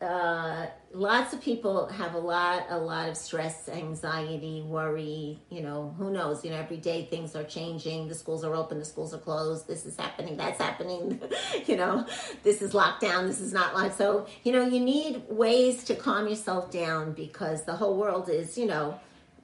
uh, 0.01 0.67
lots 0.93 1.33
of 1.33 1.41
people 1.41 1.87
have 1.87 2.15
a 2.15 2.19
lot, 2.19 2.67
a 2.69 2.79
lot 2.79 3.09
of 3.09 3.17
stress, 3.17 3.69
anxiety, 3.69 4.63
worry. 4.63 5.41
You 5.51 5.63
know, 5.63 5.95
who 5.97 6.11
knows? 6.11 6.45
You 6.45 6.51
know, 6.51 6.57
every 6.57 6.77
day 6.77 7.07
things 7.07 7.35
are 7.35 7.45
changing. 7.45 8.09
The 8.09 8.15
schools 8.15 8.45
are 8.45 8.55
open, 8.55 8.79
the 8.79 8.85
schools 8.85 9.15
are 9.15 9.19
closed. 9.19 9.67
This 9.67 9.87
is 9.87 9.97
happening, 9.97 10.37
that's 10.37 10.61
happening. 10.61 11.21
you 11.67 11.77
know, 11.77 12.07
this 12.43 12.61
is 12.61 12.73
lockdown, 12.73 13.27
this 13.27 13.41
is 13.41 13.53
not 13.53 13.75
locked. 13.75 13.97
So, 13.97 14.27
you 14.43 14.53
know, 14.53 14.67
you 14.67 14.81
need 14.81 15.23
ways 15.29 15.85
to 15.85 15.95
calm 15.95 16.29
yourself 16.29 16.71
down 16.71 17.13
because 17.13 17.65
the 17.65 17.75
whole 17.75 17.97
world 17.97 18.29
is, 18.29 18.59
you 18.59 18.67
know, 18.67 18.99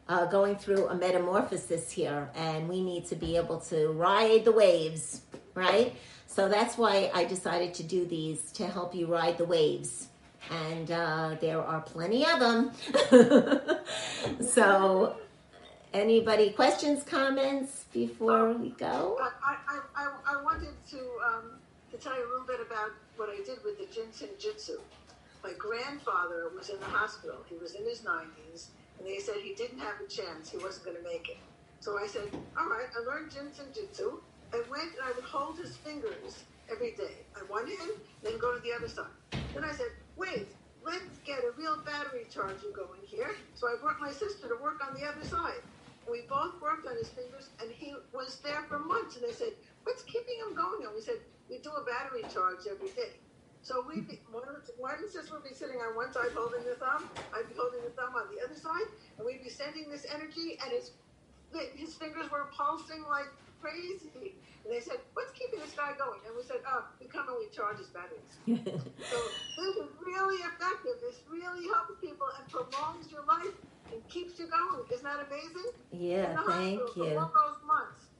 uh, 0.08 0.26
going 0.26 0.56
through 0.56 0.88
a 0.88 0.94
metamorphosis 0.94 1.90
here, 1.92 2.28
and 2.34 2.68
we 2.68 2.82
need 2.82 3.06
to 3.06 3.14
be 3.14 3.36
able 3.36 3.60
to 3.60 3.92
ride 3.92 4.44
the 4.44 4.50
waves, 4.50 5.20
right? 5.54 5.94
So 6.30 6.48
that's 6.48 6.78
why 6.78 7.10
I 7.12 7.24
decided 7.24 7.74
to 7.74 7.82
do 7.82 8.06
these 8.06 8.52
to 8.52 8.68
help 8.68 8.94
you 8.94 9.06
ride 9.06 9.36
the 9.36 9.44
waves 9.44 10.06
and 10.48 10.90
uh, 10.90 11.36
there 11.40 11.60
are 11.60 11.80
plenty 11.80 12.24
of 12.24 12.38
them. 12.38 12.72
so, 14.40 15.16
anybody 15.92 16.50
questions, 16.50 17.02
comments 17.02 17.84
before 17.92 18.52
we 18.52 18.70
go? 18.70 19.18
I, 19.20 19.56
I, 19.68 19.80
I, 19.96 20.36
I 20.36 20.42
wanted 20.42 20.74
to 20.90 20.98
um, 21.26 21.58
to 21.90 21.96
tell 21.98 22.16
you 22.16 22.24
a 22.24 22.30
little 22.30 22.46
bit 22.46 22.60
about 22.64 22.90
what 23.16 23.28
I 23.28 23.42
did 23.44 23.58
with 23.64 23.78
the 23.78 23.86
Jinsen 23.86 24.38
Jitsu. 24.38 24.78
My 25.42 25.52
grandfather 25.58 26.50
was 26.56 26.68
in 26.68 26.78
the 26.78 26.86
hospital. 26.86 27.38
He 27.48 27.56
was 27.56 27.74
in 27.74 27.84
his 27.84 28.02
90s, 28.02 28.68
and 28.98 29.06
they 29.06 29.18
said 29.18 29.36
he 29.42 29.54
didn't 29.54 29.80
have 29.80 29.94
a 30.00 30.08
chance. 30.08 30.50
He 30.50 30.58
wasn't 30.58 30.86
going 30.86 30.96
to 30.96 31.02
make 31.02 31.28
it. 31.28 31.38
So 31.80 31.98
I 31.98 32.06
said, 32.06 32.28
all 32.58 32.68
right, 32.68 32.86
I 32.94 33.10
learned 33.10 33.30
Jinsen 33.32 33.74
Jitsu. 33.74 34.20
I 34.52 34.62
went 34.70 34.92
and 34.94 35.02
I 35.04 35.12
would 35.14 35.24
hold 35.24 35.58
his 35.58 35.76
fingers 35.76 36.44
every 36.70 36.92
day. 36.92 37.26
On 37.36 37.46
one 37.48 37.66
hand, 37.66 37.92
then 38.22 38.38
go 38.38 38.54
to 38.54 38.60
the 38.60 38.72
other 38.72 38.88
side. 38.88 39.14
Then 39.54 39.64
I 39.64 39.72
said, 39.72 39.90
wait, 40.16 40.48
let's 40.82 41.18
get 41.24 41.38
a 41.38 41.50
real 41.56 41.78
battery 41.84 42.26
charger 42.32 42.70
going 42.74 43.00
here. 43.06 43.30
So 43.54 43.68
I 43.68 43.76
brought 43.80 44.00
my 44.00 44.10
sister 44.10 44.48
to 44.48 44.56
work 44.62 44.80
on 44.86 44.94
the 44.94 45.06
other 45.06 45.24
side. 45.24 45.62
We 46.10 46.22
both 46.28 46.60
worked 46.60 46.88
on 46.88 46.96
his 46.96 47.10
fingers, 47.10 47.50
and 47.60 47.70
he 47.70 47.94
was 48.12 48.40
there 48.42 48.62
for 48.68 48.78
months. 48.78 49.16
And 49.16 49.24
they 49.24 49.32
said, 49.32 49.54
what's 49.84 50.02
keeping 50.02 50.34
him 50.42 50.56
going? 50.56 50.84
And 50.84 50.94
we 50.94 51.02
said, 51.02 51.22
we 51.48 51.58
do 51.58 51.70
a 51.70 51.84
battery 51.84 52.22
charge 52.32 52.66
every 52.66 52.90
day. 52.90 53.14
So 53.62 53.84
we, 53.86 54.02
one, 54.30 55.08
sister 55.08 55.34
would 55.34 55.44
be 55.44 55.54
sitting 55.54 55.76
on 55.76 55.94
one 55.94 56.12
side 56.12 56.32
holding 56.34 56.64
the 56.64 56.76
thumb, 56.80 57.10
I'd 57.34 57.46
be 57.46 57.54
holding 57.54 57.84
the 57.84 57.90
thumb 57.90 58.16
on 58.16 58.24
the 58.34 58.40
other 58.42 58.56
side, 58.56 58.88
and 59.18 59.26
we'd 59.26 59.42
be 59.42 59.50
sending 59.50 59.90
this 59.90 60.06
energy, 60.08 60.56
and 60.64 60.72
his 60.72 60.92
his 61.74 61.94
fingers 61.94 62.30
were 62.30 62.48
pulsing 62.56 63.04
like 63.08 63.28
crazy. 63.60 64.34
And 64.64 64.72
they 64.72 64.80
said, 64.80 64.98
what's 65.14 65.32
keeping 65.32 65.60
this 65.60 65.72
guy 65.72 65.92
going? 65.98 66.20
And 66.26 66.36
we 66.36 66.42
said, 66.42 66.58
oh, 66.68 66.84
we 67.00 67.06
come 67.06 67.26
and 67.28 67.36
we 67.38 67.48
charge 67.48 67.78
his 67.78 67.88
batteries. 67.88 68.30
so 69.10 69.16
this 69.62 69.76
is 69.76 69.88
really 70.04 70.36
effective. 70.36 71.00
This 71.00 71.20
really 71.30 71.66
helps 71.72 72.00
people 72.00 72.26
and 72.38 72.48
prolongs 72.50 73.10
your 73.10 73.24
life 73.24 73.54
and 73.92 74.06
keeps 74.08 74.38
you 74.38 74.46
going. 74.46 74.84
Isn't 74.92 75.04
that 75.04 75.26
amazing? 75.26 75.72
Yeah, 75.92 76.36
thank 76.46 76.80
you. 76.96 77.28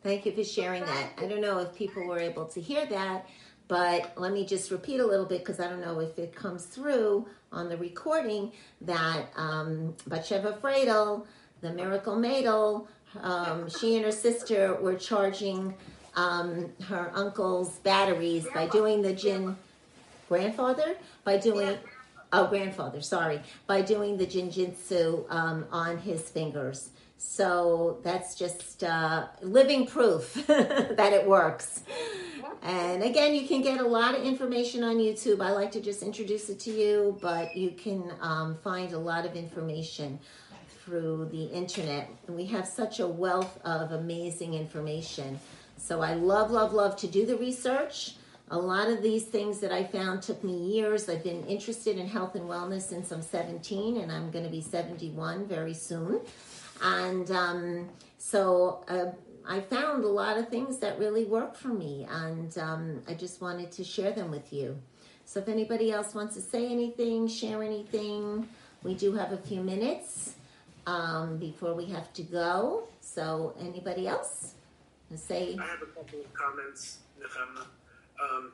Thank 0.03 0.27
you 0.27 0.33
for 0.33 0.45
sharing 0.45 0.85
so 0.85 0.93
that. 0.93 1.13
You. 1.19 1.27
I 1.27 1.29
don't 1.29 1.41
know 1.41 1.59
if 1.59 1.75
people 1.75 2.07
were 2.07 2.19
able 2.19 2.47
to 2.47 2.61
hear 2.61 2.87
that, 2.87 3.27
but 3.69 4.15
let 4.17 4.33
me 4.33 4.47
just 4.47 4.71
repeat 4.71 5.01
a 5.01 5.07
little 5.07 5.27
bit 5.27 5.41
because 5.41 5.61
I 5.61 5.69
don't 5.69 5.81
know 5.81 6.01
if 6.01 6.19
it 6.19 6.35
comes 6.35 6.65
through 6.65 7.27
on 7.53 7.69
the 7.69 7.77
recording 7.77 8.53
that 8.81 9.27
um, 9.37 9.95
Batsheva 10.09 10.59
Freidel, 10.61 11.27
the 11.61 11.73
Miracle 11.73 12.17
Madel, 12.17 12.89
um, 13.23 13.69
she 13.69 13.97
and 13.97 14.05
her 14.05 14.13
sister 14.13 14.75
were 14.81 14.95
charging 14.95 15.75
um, 16.17 16.71
her 16.85 17.11
uncle's 17.15 17.79
batteries 17.79 18.47
by 18.55 18.67
doing 18.67 19.03
the 19.03 19.13
jin 19.13 19.57
grandfather 20.29 20.97
by 21.25 21.37
doing 21.37 21.77
oh 22.33 22.47
grandfather 22.47 23.01
sorry 23.01 23.41
by 23.67 23.81
doing 23.83 24.17
the 24.17 24.27
jinjitsu 24.27 25.25
um, 25.31 25.67
on 25.71 25.99
his 25.99 26.23
fingers. 26.29 26.91
So 27.23 27.99
that's 28.03 28.35
just 28.35 28.83
uh, 28.83 29.27
living 29.43 29.87
proof 29.87 30.35
that 30.47 31.13
it 31.13 31.27
works. 31.29 31.83
And 32.63 33.03
again 33.03 33.35
you 33.35 33.47
can 33.47 33.63
get 33.63 33.81
a 33.81 33.87
lot 33.87 34.15
of 34.15 34.23
information 34.25 34.85
on 34.85 34.97
youtube. 34.97 35.41
I 35.43 35.53
like 35.53 35.73
to 35.73 35.81
just 35.81 36.03
introduce 36.03 36.49
it 36.49 36.61
to 36.61 36.71
you 36.71 37.19
but 37.21 37.57
you 37.57 37.71
can 37.71 38.13
um, 38.21 38.57
find 38.63 38.93
a 38.93 38.99
lot 38.99 39.27
of 39.27 39.37
information 39.37 40.19
through 40.85 41.29
the 41.31 41.45
internet. 41.45 42.11
We 42.29 42.47
have 42.47 42.67
such 42.67 43.01
a 43.01 43.07
wealth 43.07 43.59
of 43.65 43.93
amazing 43.93 44.55
information. 44.55 45.39
So 45.77 46.01
I 46.01 46.15
love, 46.15 46.51
love, 46.51 46.73
love 46.73 46.97
to 46.99 47.07
do 47.07 47.27
the 47.27 47.37
research. 47.37 48.15
A 48.51 48.59
lot 48.59 48.89
of 48.89 49.03
these 49.03 49.25
things 49.25 49.61
that 49.61 49.73
I 49.73 49.85
found 49.85 50.23
took 50.23 50.43
me 50.43 50.75
years. 50.75 51.09
I've 51.09 51.23
been 51.23 51.45
interested 51.47 51.97
in 51.97 52.09
health 52.09 52.35
and 52.35 52.45
wellness 52.45 52.83
since 52.83 53.13
I'm 53.13 53.23
17, 53.23 53.99
and 53.99 54.11
I'm 54.11 54.31
going 54.31 54.45
to 54.45 54.51
be 54.51 54.61
71 54.61 55.47
very 55.47 55.75
soon. 55.75 56.21
And 56.83 57.31
um, 57.31 57.89
so 58.19 58.85
uh, 58.89 59.13
I 59.47 59.61
found 59.61 60.05
a 60.05 60.09
lot 60.09 60.37
of 60.37 60.49
things 60.49 60.79
that 60.79 60.99
really 60.99 61.25
work 61.25 61.55
for 61.55 61.69
me, 61.69 62.07
and 62.11 62.57
um, 62.59 63.03
I 63.09 63.15
just 63.15 63.41
wanted 63.41 63.71
to 63.73 63.85
share 63.85 64.13
them 64.13 64.31
with 64.31 64.53
you. 64.53 64.79
So 65.25 65.39
if 65.39 65.49
anybody 65.49 65.93
else 65.93 66.15
wants 66.15 66.35
to 66.35 66.41
say 66.41 66.67
anything, 66.67 67.29
share 67.29 67.63
anything, 67.63 68.49
we 68.83 68.95
do 68.95 69.13
have 69.13 69.31
a 69.31 69.37
few 69.37 69.63
minutes 69.63 70.35
um, 70.87 71.39
before 71.39 71.75
we 71.75 71.87
have 71.87 72.13
to 72.15 72.23
go. 72.23 72.85
So 73.01 73.55
anybody 73.61 74.07
else? 74.07 74.55
Say. 75.17 75.57
I 75.59 75.67
have 75.67 75.83
a 75.83 75.87
couple 75.87 76.21
of 76.21 76.33
comments, 76.35 76.99
Nechama. 77.21 77.67
Um, 78.23 78.53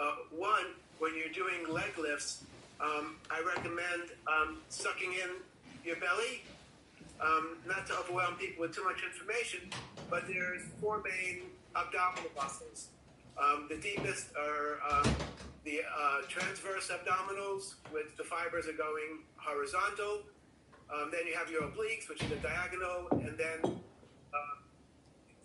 uh, 0.00 0.12
one, 0.30 0.66
when 1.00 1.16
you're 1.16 1.32
doing 1.32 1.68
leg 1.68 1.98
lifts, 1.98 2.44
um, 2.80 3.16
I 3.28 3.42
recommend 3.42 4.10
um, 4.28 4.58
sucking 4.68 5.12
in 5.12 5.30
your 5.84 5.96
belly. 5.96 6.42
Um, 7.20 7.56
not 7.66 7.86
to 7.86 7.94
overwhelm 7.94 8.34
people 8.34 8.60
with 8.60 8.74
too 8.76 8.84
much 8.84 9.02
information, 9.02 9.70
but 10.08 10.28
there's 10.28 10.62
four 10.80 11.02
main 11.02 11.42
abdominal 11.74 12.30
muscles. 12.36 12.88
Um, 13.42 13.66
the 13.68 13.76
deepest 13.76 14.28
are 14.36 15.02
the 15.66 15.80
uh, 15.82 16.22
transverse 16.28 16.90
abdominals, 16.90 17.74
which 17.90 18.06
the 18.16 18.22
fibers 18.22 18.68
are 18.68 18.78
going 18.78 19.18
horizontal. 19.36 20.20
Um, 20.92 21.10
then 21.10 21.26
you 21.26 21.34
have 21.34 21.50
your 21.50 21.62
obliques, 21.62 22.08
which 22.08 22.22
is 22.22 22.28
the 22.28 22.36
diagonal, 22.36 23.08
and 23.10 23.36
then 23.36 23.58
uh, 23.64 24.56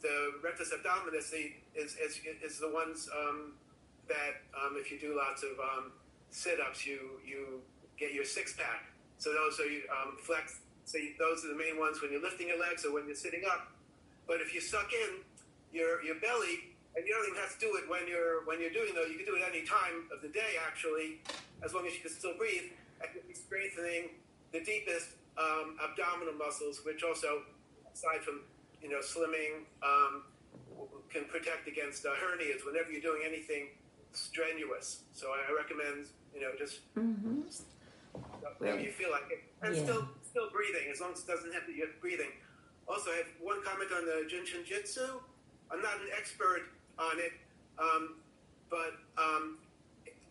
the 0.02 0.34
rectus 0.44 0.72
abdominis 0.72 1.34
is, 1.76 1.98
is, 1.98 2.20
is 2.44 2.60
the 2.60 2.70
ones 2.70 3.10
um, 3.18 3.54
that, 4.08 4.46
um, 4.54 4.76
if 4.78 4.92
you 4.92 5.00
do 5.00 5.18
lots 5.18 5.44
of 5.44 5.58
um, 5.60 5.92
sit-ups, 6.30 6.86
you 6.86 7.20
you 7.26 7.62
get 7.98 8.14
your 8.14 8.26
six 8.26 8.54
pack. 8.54 8.86
So 9.18 9.34
those 9.34 9.60
are 9.60 9.70
you 9.70 9.82
um, 9.90 10.18
flex. 10.20 10.60
So 10.86 10.98
you, 10.98 11.14
those 11.20 11.46
are 11.46 11.50
the 11.50 11.58
main 11.58 11.80
ones 11.80 12.02
when 12.02 12.12
you're 12.12 12.22
lifting 12.22 12.48
your 12.48 12.60
legs 12.60 12.86
or 12.86 12.94
when 12.94 13.06
you're 13.06 13.16
sitting 13.16 13.44
up. 13.50 13.72
But 14.28 14.42
if 14.42 14.54
you 14.54 14.62
suck 14.62 14.92
in 14.94 15.22
your 15.74 16.04
your 16.04 16.16
belly 16.16 16.76
and 16.96 17.08
you 17.08 17.14
don't 17.14 17.28
even 17.28 17.40
have 17.40 17.56
to 17.56 17.60
do 17.60 17.72
it 17.80 17.88
when 17.90 18.08
you're 18.08 18.44
when 18.46 18.60
you're 18.60 18.74
doing 18.74 18.92
though. 18.96 19.08
You 19.08 19.16
can 19.16 19.26
do 19.26 19.36
it 19.36 19.44
any 19.48 19.64
time 19.64 20.12
of 20.12 20.22
the 20.22 20.28
day, 20.28 20.60
actually, 20.60 21.24
as 21.64 21.74
long 21.74 21.88
as 21.88 21.94
you 21.94 22.02
can 22.02 22.12
still 22.12 22.36
breathe. 22.38 22.76
And 23.00 23.10
you'll 23.16 23.28
be 23.28 23.34
strengthening 23.34 24.12
the 24.52 24.60
deepest 24.60 25.16
um, 25.38 25.78
abdominal 25.84 26.34
muscles, 26.34 26.82
which 26.86 27.04
also, 27.04 27.44
aside 27.94 28.24
from 28.24 28.42
you 28.82 28.90
know 28.90 29.00
slimming, 29.00 29.68
um, 29.84 30.24
can 31.10 31.26
protect 31.26 31.68
against 31.68 32.06
uh, 32.06 32.10
hernias 32.10 32.66
whenever 32.66 32.92
you're 32.92 33.02
doing 33.02 33.22
anything 33.26 33.68
strenuous. 34.14 35.04
So 35.14 35.28
I, 35.32 35.54
recommend 35.54 36.08
you 36.34 36.42
know 36.42 36.52
just 36.58 36.80
mm-hmm. 36.96 37.42
whenever 38.58 38.82
you 38.82 38.92
feel 38.92 39.12
like 39.12 39.24
it, 39.30 39.44
and 39.62 39.76
yeah. 39.76 39.84
still 39.84 40.08
still 40.24 40.50
breathing 40.52 40.88
as 40.92 41.02
long 41.02 41.14
as 41.14 41.20
it 41.20 41.28
doesn't 41.28 41.54
have 41.54 41.66
to 41.68 41.74
get 41.74 42.00
breathing. 42.02 42.32
Also, 42.88 43.12
I 43.12 43.18
have 43.18 43.32
one 43.40 43.64
comment 43.64 43.92
on 43.96 44.06
the 44.06 44.28
Jin 44.30 44.46
Shin 44.46 44.66
Jitsu. 44.66 45.22
I'm 45.72 45.82
not 45.82 45.96
an 45.96 46.12
expert 46.18 46.68
on 47.00 47.20
it, 47.20 47.32
um, 47.80 48.16
but 48.70 49.00
um, 49.18 49.60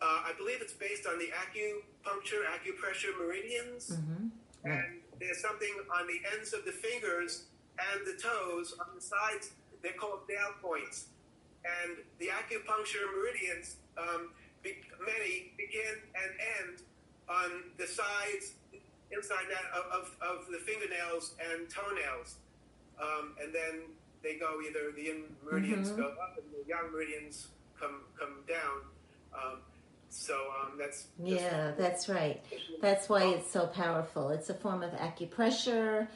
uh, 0.01 0.25
I 0.25 0.33
believe 0.37 0.61
it's 0.61 0.73
based 0.73 1.05
on 1.07 1.17
the 1.19 1.29
acupuncture, 1.29 2.45
acupressure 2.49 3.17
meridians, 3.17 3.91
mm-hmm. 3.91 4.27
And 4.63 5.01
there's 5.19 5.41
something 5.41 5.73
on 5.93 6.07
the 6.07 6.19
ends 6.35 6.53
of 6.53 6.65
the 6.65 6.71
fingers 6.71 7.45
and 7.77 8.05
the 8.05 8.21
toes 8.21 8.73
on 8.79 8.95
the 8.95 9.01
sides. 9.01 9.51
They're 9.81 9.93
called 9.93 10.21
nail 10.29 10.53
points, 10.61 11.07
and 11.65 11.97
the 12.19 12.27
acupuncture 12.27 13.05
meridians, 13.17 13.77
um, 13.97 14.29
be, 14.61 14.77
many 14.99 15.53
begin 15.57 15.97
and 16.13 16.31
end 16.61 16.83
on 17.27 17.49
the 17.77 17.87
sides 17.87 18.53
inside 19.11 19.45
that 19.49 19.65
of, 19.73 19.85
of, 19.91 20.05
of 20.21 20.47
the 20.51 20.59
fingernails 20.59 21.33
and 21.41 21.67
toenails, 21.69 22.37
um, 23.01 23.35
and 23.41 23.53
then 23.53 23.89
they 24.23 24.35
go 24.35 24.61
either 24.61 24.91
the 24.95 25.25
meridians 25.43 25.89
mm-hmm. 25.89 26.01
go 26.01 26.07
up 26.21 26.37
and 26.37 26.45
the 26.53 26.67
yang 26.69 26.91
meridians 26.91 27.47
come 27.79 28.01
come 28.19 28.45
down. 28.47 28.85
Um, 29.33 29.59
so 30.11 30.33
um, 30.61 30.73
that's 30.77 31.05
yeah, 31.23 31.71
that's 31.77 32.09
right. 32.09 32.43
That's 32.81 33.07
why 33.07 33.23
it's 33.23 33.49
so 33.49 33.67
powerful. 33.67 34.29
It's 34.29 34.49
a 34.49 34.53
form 34.53 34.83
of 34.83 34.91
acupressure, 34.91 36.07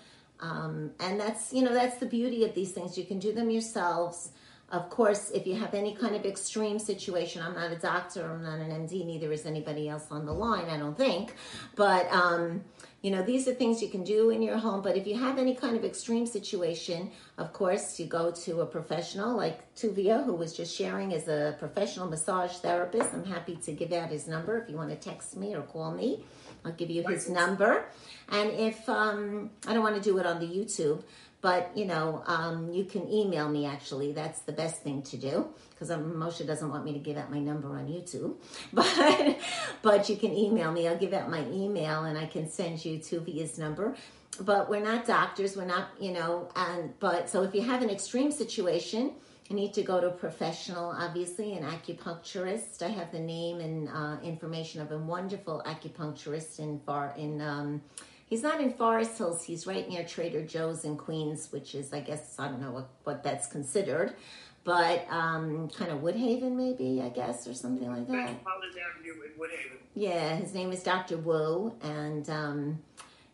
um, 0.42 0.92
and 1.00 1.20
that's 1.20 1.54
you 1.54 1.64
know 1.64 1.74
that's 1.74 1.98
the 1.98 2.06
beauty 2.06 2.44
of 2.44 2.54
these 2.54 2.72
things. 2.72 2.98
You 2.98 3.06
can 3.06 3.20
do 3.20 3.32
them 3.32 3.50
yourselves. 3.50 4.32
Of 4.71 4.89
course, 4.89 5.30
if 5.30 5.45
you 5.45 5.56
have 5.56 5.75
any 5.75 5.93
kind 5.93 6.15
of 6.15 6.25
extreme 6.25 6.80
situation, 6.80 7.43
I'm 7.43 7.54
not 7.54 7.71
a 7.71 7.75
doctor, 7.75 8.25
I'm 8.25 8.43
not 8.43 8.60
an 8.60 8.71
MD, 8.71 9.06
neither 9.06 9.32
is 9.32 9.45
anybody 9.45 9.88
else 9.88 10.08
on 10.10 10.25
the 10.25 10.34
line, 10.34 10.69
I 10.69 10.78
don't 10.78 10.97
think. 10.97 11.36
But 11.75 12.12
um, 12.12 12.63
you 13.04 13.12
know, 13.12 13.21
these 13.21 13.47
are 13.47 13.54
things 13.54 13.84
you 13.84 13.89
can 13.89 14.04
do 14.04 14.32
in 14.32 14.41
your 14.41 14.58
home, 14.58 14.82
but 14.82 14.97
if 14.97 15.06
you 15.06 15.19
have 15.19 15.38
any 15.38 15.54
kind 15.54 15.78
of 15.78 15.86
extreme 15.86 16.25
situation, 16.25 17.12
of 17.38 17.54
course, 17.54 17.99
you 17.99 18.08
go 18.08 18.32
to 18.32 18.62
a 18.62 18.65
professional 18.65 19.38
like 19.38 19.75
Tuvia, 19.75 20.25
who 20.25 20.34
was 20.34 20.58
just 20.58 20.75
sharing 20.75 21.13
as 21.13 21.28
a 21.28 21.56
professional 21.60 22.10
massage 22.10 22.54
therapist. 22.54 23.13
I'm 23.13 23.23
happy 23.23 23.58
to 23.58 23.71
give 23.73 23.93
out 23.93 24.10
his 24.10 24.28
number 24.28 24.58
if 24.58 24.67
you 24.67 24.75
want 24.75 24.89
to 24.89 24.95
text 24.95 25.38
me 25.38 25.54
or 25.54 25.62
call 25.62 25.91
me. 25.91 26.23
I'll 26.65 26.71
give 26.71 26.89
you 26.89 27.04
his 27.08 27.30
number. 27.30 27.86
And 28.30 28.49
if 28.49 28.89
um, 28.89 29.51
I 29.67 29.75
don't 29.75 29.84
want 29.84 29.97
to 29.97 30.01
do 30.01 30.17
it 30.17 30.25
on 30.25 30.39
the 30.39 30.47
YouTube, 30.47 31.04
but 31.46 31.70
you 31.78 31.86
know, 31.86 32.24
um, 32.26 32.72
you 32.72 32.86
can 32.86 33.08
email 33.08 33.48
me. 33.48 33.68
Actually, 33.68 34.14
that's 34.14 34.42
the 34.42 34.52
best 34.52 34.82
thing 34.82 35.04
to 35.04 35.16
do 35.16 35.48
because 35.70 35.92
Moshe 35.92 36.44
doesn't 36.48 36.72
want 36.72 36.84
me 36.84 36.92
to 36.94 36.98
give 36.98 37.18
out 37.18 37.30
my 37.30 37.38
number 37.38 37.70
on 37.70 37.86
YouTube. 37.88 38.34
But 38.74 39.38
but 39.84 40.10
you 40.10 40.18
can 40.18 40.34
email 40.34 40.72
me. 40.72 40.88
I'll 40.88 40.98
give 40.98 41.14
out 41.14 41.30
my 41.30 41.44
email 41.50 42.06
and 42.06 42.18
I 42.18 42.26
can 42.26 42.50
send 42.50 42.84
you 42.84 42.98
Tuvia's 42.98 43.60
number. 43.60 43.96
But 44.42 44.72
we're 44.72 44.86
not 44.92 45.06
doctors. 45.06 45.56
We're 45.56 45.72
not, 45.76 45.90
you 46.00 46.14
know. 46.14 46.50
And 46.56 46.98
but 47.00 47.30
so 47.30 47.44
if 47.44 47.54
you 47.54 47.62
have 47.62 47.84
an 47.84 47.92
extreme 47.92 48.32
situation, 48.32 49.14
you 49.48 49.56
need 49.56 49.76
to 49.76 49.84
go 49.84 50.02
to 50.02 50.08
a 50.08 50.18
professional, 50.26 50.96
obviously, 50.98 51.54
an 51.54 51.64
acupuncturist. 51.76 52.82
I 52.82 52.88
have 52.88 53.12
the 53.12 53.20
name 53.20 53.60
and 53.60 53.88
uh, 53.90 54.18
information 54.24 54.82
of 54.82 54.92
a 54.92 54.98
wonderful 54.98 55.62
acupuncturist 55.68 56.58
in 56.58 56.80
far 56.88 57.14
in. 57.16 57.40
Um, 57.40 57.84
He's 58.28 58.42
not 58.42 58.60
in 58.60 58.74
Forest 58.74 59.18
Hills. 59.18 59.44
He's 59.44 59.68
right 59.68 59.88
near 59.88 60.04
Trader 60.04 60.44
Joe's 60.44 60.84
in 60.84 60.98
Queens, 60.98 61.52
which 61.52 61.76
is, 61.76 61.94
I 61.94 62.00
guess, 62.00 62.36
I 62.40 62.48
don't 62.48 62.62
know 62.62 62.72
what, 62.72 62.90
what 63.04 63.24
that's 63.24 63.46
considered, 63.46 64.16
but 64.64 65.06
um, 65.10 65.70
kind 65.70 65.92
of 65.92 66.00
Woodhaven, 66.00 66.54
maybe, 66.54 67.02
I 67.04 67.10
guess, 67.10 67.48
or 67.48 67.54
something 67.54 67.88
like 67.88 68.08
that. 68.08 68.30
Avenue 68.30 69.22
in 69.24 69.40
Woodhaven. 69.40 69.78
Yeah, 69.94 70.36
his 70.36 70.56
name 70.56 70.72
is 70.72 70.82
Dr. 70.82 71.18
Wu, 71.18 71.76
and 71.84 72.28
um, 72.32 72.80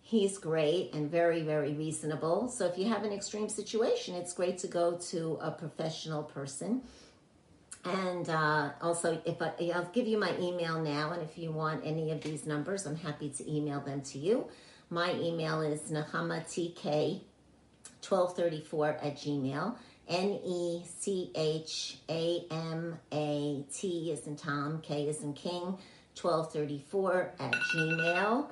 he's 0.01 0.37
great 0.37 0.93
and 0.93 1.09
very, 1.09 1.41
very 1.41 1.73
reasonable. 1.73 2.49
So 2.49 2.65
if 2.65 2.77
you 2.77 2.89
have 2.89 3.03
an 3.05 3.13
extreme 3.13 3.47
situation, 3.47 4.13
it's 4.15 4.33
great 4.33 4.57
to 4.59 4.67
go 4.67 4.97
to 5.09 5.39
a 5.41 5.51
professional 5.51 6.23
person. 6.23 6.81
And 7.85 8.29
uh, 8.29 8.71
also, 8.81 9.21
if 9.25 9.41
I, 9.41 9.53
I'll 9.73 9.89
give 9.93 10.05
you 10.05 10.19
my 10.19 10.37
email 10.37 10.81
now, 10.81 11.11
and 11.11 11.21
if 11.23 11.37
you 11.37 11.51
want 11.51 11.81
any 11.85 12.11
of 12.11 12.21
these 12.21 12.45
numbers, 12.45 12.85
I'm 12.85 12.97
happy 12.97 13.29
to 13.29 13.51
email 13.51 13.79
them 13.79 14.01
to 14.01 14.19
you. 14.19 14.47
My 14.93 15.13
email 15.13 15.61
is 15.61 15.89
nechamatk1234 15.89 17.21
at 19.01 19.15
gmail. 19.15 19.75
N 20.09 20.39
E 20.45 20.83
C 20.85 21.31
H 21.33 21.99
A 22.09 22.45
M 22.51 22.99
A 23.13 23.63
T 23.73 24.11
is 24.11 24.27
in 24.27 24.35
Tom, 24.35 24.81
K 24.81 25.07
is 25.07 25.23
in 25.23 25.31
King, 25.33 25.77
1234 26.19 27.31
at 27.39 27.53
gmail. 27.53 28.47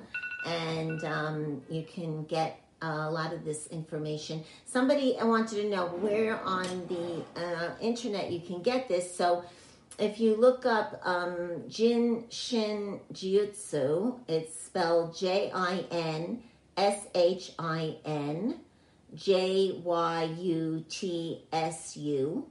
And 0.46 1.04
um, 1.04 1.60
you 1.68 1.82
can 1.82 2.24
get 2.24 2.58
a 2.80 3.10
lot 3.10 3.34
of 3.34 3.44
this 3.44 3.66
information. 3.66 4.42
Somebody 4.64 5.18
I 5.18 5.24
wanted 5.24 5.56
to 5.56 5.68
know 5.68 5.88
where 5.88 6.40
on 6.40 6.64
the 6.86 7.22
uh, 7.38 7.74
internet 7.82 8.32
you 8.32 8.40
can 8.40 8.62
get 8.62 8.88
this. 8.88 9.14
So 9.14 9.44
if 10.00 10.18
you 10.18 10.34
look 10.34 10.64
up 10.64 11.00
um, 11.04 11.64
Jin 11.68 12.24
Shin 12.30 13.00
Jyutsu, 13.12 14.18
it's 14.26 14.58
spelled 14.58 15.16
J 15.16 15.50
I 15.54 15.84
N 15.90 16.42
S 16.76 17.06
H 17.14 17.52
I 17.58 17.96
N 18.04 18.60
J 19.14 19.80
Y 19.84 20.24
U 20.38 20.84
T 20.88 21.44
S 21.52 21.96
U 21.96 22.48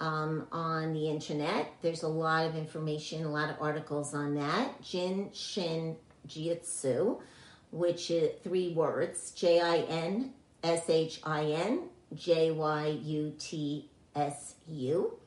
um, 0.00 0.46
on 0.50 0.94
the 0.94 1.08
internet. 1.08 1.72
There's 1.82 2.02
a 2.02 2.08
lot 2.08 2.46
of 2.46 2.56
information, 2.56 3.24
a 3.24 3.30
lot 3.30 3.50
of 3.50 3.56
articles 3.60 4.14
on 4.14 4.34
that. 4.34 4.82
Jin 4.82 5.30
Shin 5.32 5.96
Jyutsu, 6.26 7.20
which 7.70 8.10
is 8.10 8.30
three 8.42 8.72
words 8.72 9.32
J 9.32 9.60
I 9.60 9.78
N 9.80 10.32
S 10.62 10.88
H 10.88 11.20
I 11.24 11.44
N 11.44 11.88
J 12.14 12.52
Y 12.52 12.98
U 13.02 13.34
T 13.38 13.90
S 14.14 14.54
U 14.66 15.18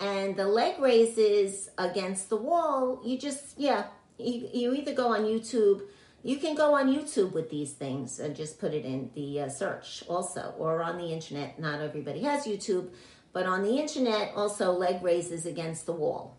and 0.00 0.36
the 0.36 0.46
leg 0.46 0.78
raises 0.78 1.70
against 1.78 2.28
the 2.28 2.36
wall, 2.36 3.00
you 3.04 3.18
just, 3.18 3.58
yeah, 3.58 3.84
you, 4.18 4.48
you 4.52 4.74
either 4.74 4.94
go 4.94 5.14
on 5.14 5.22
YouTube, 5.24 5.82
You 6.26 6.38
can 6.38 6.56
go 6.56 6.74
on 6.74 6.92
YouTube 6.92 7.32
with 7.32 7.50
these 7.50 7.72
things 7.72 8.18
and 8.18 8.34
just 8.34 8.58
put 8.58 8.74
it 8.74 8.84
in 8.84 9.10
the 9.14 9.42
uh, 9.42 9.48
search 9.48 10.02
also, 10.08 10.54
or 10.58 10.82
on 10.82 10.98
the 10.98 11.12
internet. 11.12 11.56
Not 11.60 11.80
everybody 11.80 12.22
has 12.22 12.46
YouTube, 12.46 12.88
but 13.32 13.46
on 13.46 13.62
the 13.62 13.78
internet, 13.78 14.32
also 14.34 14.72
leg 14.72 15.04
raises 15.04 15.46
against 15.46 15.86
the 15.86 15.92
wall 15.92 16.36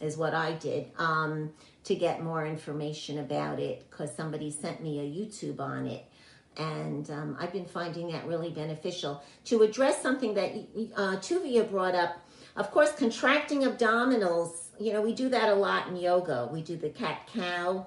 is 0.00 0.16
what 0.16 0.34
I 0.34 0.54
did 0.54 0.90
um, 0.98 1.52
to 1.84 1.94
get 1.94 2.20
more 2.20 2.44
information 2.46 3.18
about 3.20 3.60
it 3.60 3.88
because 3.88 4.12
somebody 4.12 4.50
sent 4.50 4.82
me 4.82 4.98
a 4.98 5.04
YouTube 5.04 5.60
on 5.60 5.86
it. 5.86 6.04
And 6.56 7.08
um, 7.10 7.36
I've 7.38 7.52
been 7.52 7.64
finding 7.64 8.10
that 8.10 8.26
really 8.26 8.50
beneficial. 8.50 9.22
To 9.44 9.62
address 9.62 10.02
something 10.02 10.34
that 10.34 10.50
uh, 10.96 11.16
Tuvia 11.18 11.70
brought 11.70 11.94
up, 11.94 12.27
of 12.58 12.70
course, 12.70 12.92
contracting 12.92 13.62
abdominals, 13.62 14.66
you 14.78 14.92
know, 14.92 15.00
we 15.00 15.14
do 15.14 15.30
that 15.30 15.48
a 15.48 15.54
lot 15.54 15.88
in 15.88 15.96
yoga. 15.96 16.48
We 16.52 16.60
do 16.60 16.76
the 16.76 16.90
cat 16.90 17.26
cow 17.32 17.86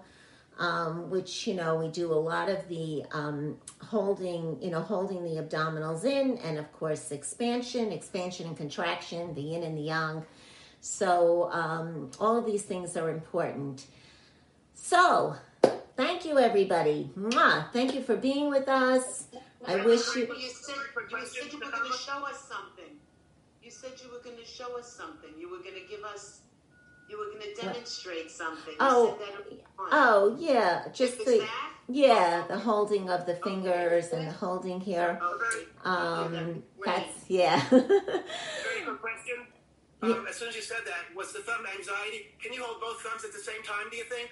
um, 0.62 1.10
which 1.10 1.47
you 1.47 1.55
know 1.55 1.75
we 1.75 1.88
do 1.88 2.13
a 2.13 2.15
lot 2.15 2.47
of 2.47 2.67
the 2.67 3.03
um, 3.12 3.57
holding, 3.81 4.62
you 4.62 4.69
know, 4.69 4.81
holding 4.81 5.23
the 5.23 5.41
abdominals 5.41 6.05
in, 6.05 6.38
and 6.38 6.57
of 6.57 6.71
course 6.73 7.12
expansion, 7.12 7.91
expansion 7.91 8.47
and 8.47 8.55
contraction, 8.55 9.34
the 9.34 9.41
yin 9.41 9.63
and 9.63 9.77
the 9.77 9.81
yang. 9.81 10.23
So 10.79 11.49
um, 11.51 12.12
all 12.19 12.38
of 12.38 12.45
these 12.45 12.62
things 12.62 12.95
are 12.95 13.10
important. 13.10 13.86
So 14.75 15.36
thank 15.97 16.25
you, 16.25 16.38
everybody. 16.38 17.10
Mwah. 17.17 17.71
Thank 17.73 17.95
you 17.95 18.01
for 18.01 18.15
being 18.15 18.49
with 18.49 18.67
us. 18.67 19.25
I 19.67 19.77
wish 19.77 20.15
you. 20.15 20.21
You 20.21 20.49
said, 20.49 20.75
you 21.12 21.25
said 21.25 21.53
you 21.53 21.60
were 21.60 21.71
going 21.71 21.91
to 21.91 21.97
show 21.97 22.25
us 22.25 22.47
something. 22.47 22.97
You 23.71 23.77
said 23.77 23.91
you 24.03 24.12
were 24.12 24.21
going 24.21 24.36
to 24.36 24.43
show 24.45 24.77
us 24.77 24.91
something. 24.91 25.29
You 25.39 25.49
were 25.49 25.60
going 25.60 25.75
to 25.75 25.88
give 25.89 26.03
us 26.03 26.41
you 27.10 27.17
were 27.17 27.25
going 27.27 27.55
to 27.55 27.62
demonstrate 27.62 28.29
something. 28.29 28.73
You 28.73 28.77
Oh, 28.81 29.17
said 29.17 29.27
that 29.47 29.60
Oh 29.93 30.36
yeah, 30.38 30.89
just 30.93 31.19
the 31.19 31.39
that? 31.39 31.71
yeah 31.88 32.43
the 32.49 32.57
holding 32.60 33.10
of 33.10 33.25
the 33.25 33.36
fingers 33.36 34.10
and 34.10 34.27
the 34.27 34.34
holding 34.34 34.81
here. 34.81 35.21
Okay. 35.23 35.65
Um, 35.86 36.63
Great. 36.77 36.86
that's 36.86 37.29
yeah. 37.29 37.62
Very 37.69 38.81
quick 38.86 39.01
question. 39.01 39.36
Um, 40.03 40.25
as 40.27 40.36
soon 40.36 40.49
as 40.49 40.55
you 40.55 40.63
said 40.63 40.79
that, 40.86 41.15
was 41.15 41.31
the 41.31 41.41
thumb 41.41 41.63
anxiety? 41.77 42.34
Can 42.41 42.51
you 42.53 42.63
hold 42.63 42.81
both 42.81 42.99
thumbs 43.01 43.23
at 43.23 43.31
the 43.34 43.38
same 43.38 43.62
time? 43.62 43.86
Do 43.91 43.97
you 43.97 44.03
think? 44.05 44.31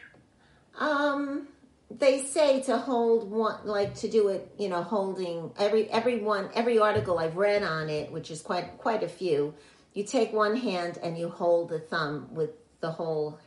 Um, 0.80 1.48
they 1.92 2.22
say 2.24 2.62
to 2.64 2.78
hold 2.78 3.30
one, 3.32 3.60
like 3.66 3.96
to 3.96 4.10
do 4.10 4.28
it, 4.28 4.52
you 4.58 4.70
know, 4.70 4.84
holding 4.84 5.52
every 5.58 5.90
every 5.90 6.20
one 6.20 6.50
every 6.54 6.78
article 6.80 7.18
I've 7.18 7.36
read 7.38 7.64
on 7.64 7.90
it, 7.90 8.12
which 8.12 8.30
is 8.30 8.42
quite 8.42 8.78
quite 8.78 9.04
a 9.04 9.08
few. 9.08 9.54
You 9.94 10.04
take 10.04 10.32
one 10.32 10.56
hand 10.56 11.00
and 11.02 11.18
you 11.18 11.30
hold 11.30 11.70
the 11.70 11.80
thumb 11.80 12.34
with 12.34 12.52
the 12.80 12.92
whole, 12.92 13.40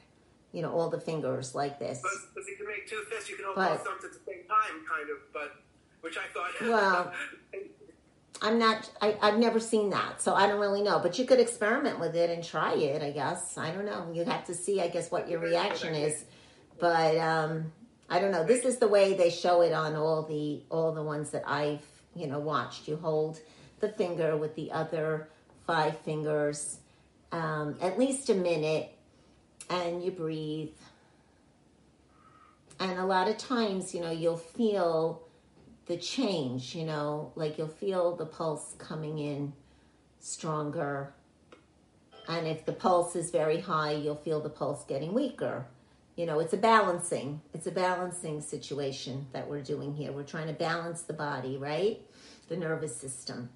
you 0.52 0.60
know, 0.60 0.72
all 0.72 0.90
the 0.90 1.00
fingers 1.00 1.54
like 1.54 1.78
this. 1.78 2.00
But 2.02 2.42
if 2.42 2.48
you 2.48 2.56
can 2.56 2.66
make 2.66 2.88
two 2.88 3.02
fists, 3.08 3.30
you 3.30 3.36
can 3.36 3.44
hold 3.44 3.56
But- 3.56 3.76
both 3.78 3.86
thumbs 3.86 4.04
at 4.04 4.12
the 4.12 4.18
same 4.26 4.42
time, 4.48 4.84
kind 4.90 5.08
of. 5.10 5.18
But 5.32 5.52
which 6.00 6.16
I 6.18 6.26
thought. 6.34 6.50
Well, 6.68 7.12
I'm 8.44 8.58
not. 8.58 8.90
I, 9.00 9.16
I've 9.22 9.38
never 9.38 9.60
seen 9.60 9.90
that, 9.90 10.20
so 10.20 10.34
I 10.34 10.48
don't 10.48 10.58
really 10.58 10.82
know. 10.82 10.98
But 10.98 11.16
you 11.16 11.24
could 11.24 11.38
experiment 11.38 12.00
with 12.00 12.16
it 12.16 12.28
and 12.28 12.42
try 12.42 12.74
it. 12.74 13.00
I 13.02 13.12
guess 13.12 13.56
I 13.56 13.70
don't 13.70 13.86
know. 13.86 14.10
You 14.12 14.24
have 14.24 14.44
to 14.46 14.54
see, 14.54 14.80
I 14.80 14.88
guess, 14.88 15.12
what 15.12 15.28
your 15.28 15.38
reaction 15.38 15.94
is. 15.94 16.24
But 16.80 17.16
um, 17.18 17.70
I 18.12 18.20
don't 18.20 18.30
know. 18.30 18.44
This 18.44 18.64
is 18.64 18.76
the 18.76 18.88
way 18.88 19.14
they 19.14 19.30
show 19.30 19.62
it 19.62 19.72
on 19.72 19.96
all 19.96 20.22
the 20.22 20.62
all 20.70 20.92
the 20.92 21.02
ones 21.02 21.30
that 21.30 21.44
I've 21.46 21.84
you 22.14 22.26
know 22.26 22.38
watched. 22.38 22.86
You 22.86 22.96
hold 22.96 23.40
the 23.80 23.88
finger 23.88 24.36
with 24.36 24.54
the 24.54 24.70
other 24.70 25.28
five 25.66 25.98
fingers 26.00 26.78
um, 27.32 27.76
at 27.80 27.98
least 27.98 28.28
a 28.28 28.34
minute, 28.34 28.94
and 29.70 30.04
you 30.04 30.10
breathe. 30.10 30.74
And 32.78 32.98
a 32.98 33.06
lot 33.06 33.28
of 33.28 33.38
times, 33.38 33.94
you 33.94 34.00
know, 34.00 34.10
you'll 34.10 34.36
feel 34.36 35.22
the 35.86 35.96
change, 35.96 36.74
you 36.74 36.84
know, 36.84 37.32
like 37.34 37.56
you'll 37.58 37.68
feel 37.68 38.14
the 38.14 38.26
pulse 38.26 38.74
coming 38.78 39.18
in 39.18 39.52
stronger. 40.20 41.14
And 42.28 42.46
if 42.46 42.66
the 42.66 42.72
pulse 42.72 43.16
is 43.16 43.30
very 43.30 43.60
high, 43.60 43.92
you'll 43.92 44.16
feel 44.16 44.40
the 44.40 44.50
pulse 44.50 44.84
getting 44.84 45.12
weaker. 45.14 45.66
You 46.22 46.28
know, 46.28 46.38
it's 46.38 46.52
a 46.52 46.56
balancing, 46.56 47.40
it's 47.52 47.66
a 47.66 47.72
balancing 47.72 48.42
situation 48.42 49.26
that 49.32 49.50
we're 49.50 49.60
doing 49.60 49.92
here. 49.92 50.12
We're 50.12 50.22
trying 50.22 50.46
to 50.46 50.52
balance 50.52 51.02
the 51.02 51.14
body, 51.14 51.56
right? 51.56 52.00
The 52.48 52.56
nervous 52.56 52.96
system. 52.96 53.50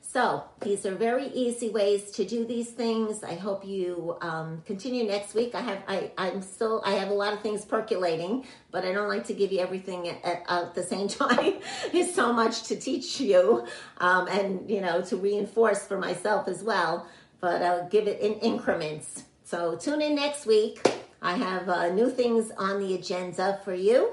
So 0.00 0.42
these 0.62 0.84
are 0.84 0.96
very 0.96 1.28
easy 1.28 1.68
ways 1.68 2.10
to 2.10 2.24
do 2.24 2.44
these 2.44 2.70
things. 2.70 3.22
I 3.22 3.36
hope 3.36 3.64
you 3.64 4.16
um, 4.20 4.64
continue 4.66 5.04
next 5.04 5.32
week. 5.34 5.54
I 5.54 5.60
have 5.60 5.78
I 5.86 6.10
I'm 6.18 6.42
still 6.42 6.82
I 6.84 6.94
have 6.94 7.10
a 7.10 7.14
lot 7.14 7.32
of 7.32 7.40
things 7.40 7.64
percolating, 7.64 8.44
but 8.72 8.84
I 8.84 8.90
don't 8.90 9.08
like 9.08 9.24
to 9.26 9.32
give 9.32 9.52
you 9.52 9.60
everything 9.60 10.08
at, 10.08 10.24
at, 10.24 10.42
at 10.48 10.74
the 10.74 10.82
same 10.82 11.06
time. 11.22 11.60
There's 11.92 12.12
so 12.12 12.32
much 12.32 12.64
to 12.64 12.74
teach 12.74 13.20
you, 13.20 13.64
um, 13.98 14.26
and 14.26 14.68
you 14.68 14.80
know 14.80 15.02
to 15.02 15.16
reinforce 15.16 15.86
for 15.86 15.98
myself 15.98 16.48
as 16.48 16.64
well. 16.64 17.06
But 17.40 17.62
I'll 17.62 17.88
give 17.88 18.08
it 18.08 18.18
in 18.18 18.40
increments. 18.40 19.22
So 19.44 19.76
tune 19.76 20.02
in 20.02 20.16
next 20.16 20.46
week. 20.46 20.80
I 21.24 21.36
have 21.36 21.70
uh, 21.70 21.88
new 21.88 22.10
things 22.10 22.52
on 22.58 22.80
the 22.80 22.94
agenda 22.94 23.58
for 23.64 23.74
you. 23.74 24.10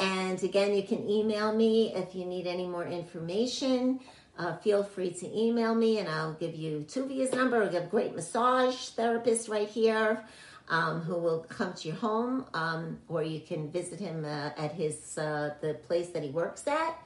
And 0.00 0.40
again, 0.40 0.72
you 0.72 0.84
can 0.84 1.10
email 1.10 1.52
me 1.52 1.92
if 1.92 2.14
you 2.14 2.24
need 2.24 2.46
any 2.46 2.68
more 2.68 2.86
information. 2.86 3.98
Uh, 4.38 4.56
feel 4.58 4.84
free 4.84 5.10
to 5.10 5.26
email 5.36 5.74
me 5.74 5.98
and 5.98 6.08
I'll 6.08 6.34
give 6.34 6.54
you 6.54 6.84
Tuvia's 6.88 7.32
number. 7.32 7.58
We 7.58 7.74
have 7.74 7.84
a 7.84 7.86
great 7.86 8.14
massage 8.14 8.90
therapist 8.90 9.48
right 9.48 9.68
here 9.68 10.24
um, 10.68 11.00
who 11.00 11.16
will 11.16 11.40
come 11.40 11.72
to 11.72 11.88
your 11.88 11.96
home 11.96 12.46
um, 12.54 13.00
or 13.08 13.24
you 13.24 13.40
can 13.40 13.68
visit 13.72 13.98
him 13.98 14.24
uh, 14.24 14.50
at 14.56 14.70
his 14.70 15.18
uh, 15.18 15.54
the 15.60 15.74
place 15.74 16.10
that 16.10 16.22
he 16.22 16.30
works 16.30 16.68
at. 16.68 16.96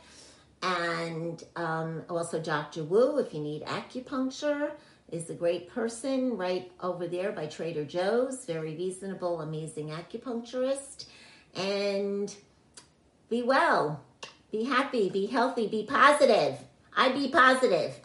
And 0.62 1.42
um, 1.56 2.02
also 2.11 2.38
Dr. 2.38 2.84
Wu, 2.84 3.16
if 3.18 3.32
you 3.32 3.40
need 3.40 3.62
acupuncture, 3.62 4.72
is 5.11 5.31
a 5.31 5.35
great 5.35 5.71
person 5.71 6.37
right 6.37 6.71
over 6.81 7.07
there 7.07 7.33
by 7.33 7.47
Trader 7.47 7.85
Joe's. 7.85 8.44
Very 8.44 8.75
reasonable, 8.75 9.40
amazing 9.40 9.88
acupuncturist. 9.88 11.07
And 11.55 12.35
be 13.29 13.42
well, 13.42 14.03
be 14.51 14.64
happy, 14.64 15.09
be 15.11 15.27
healthy, 15.27 15.66
be 15.66 15.85
positive. 15.85 16.59
I 16.97 17.11
be 17.11 17.29
positive. 17.29 17.99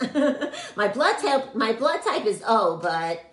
my 0.76 0.88
blood 0.88 1.18
type, 1.20 1.56
my 1.56 1.74
blood 1.74 2.02
type 2.04 2.26
is 2.26 2.44
O, 2.48 2.78
but 2.78 3.33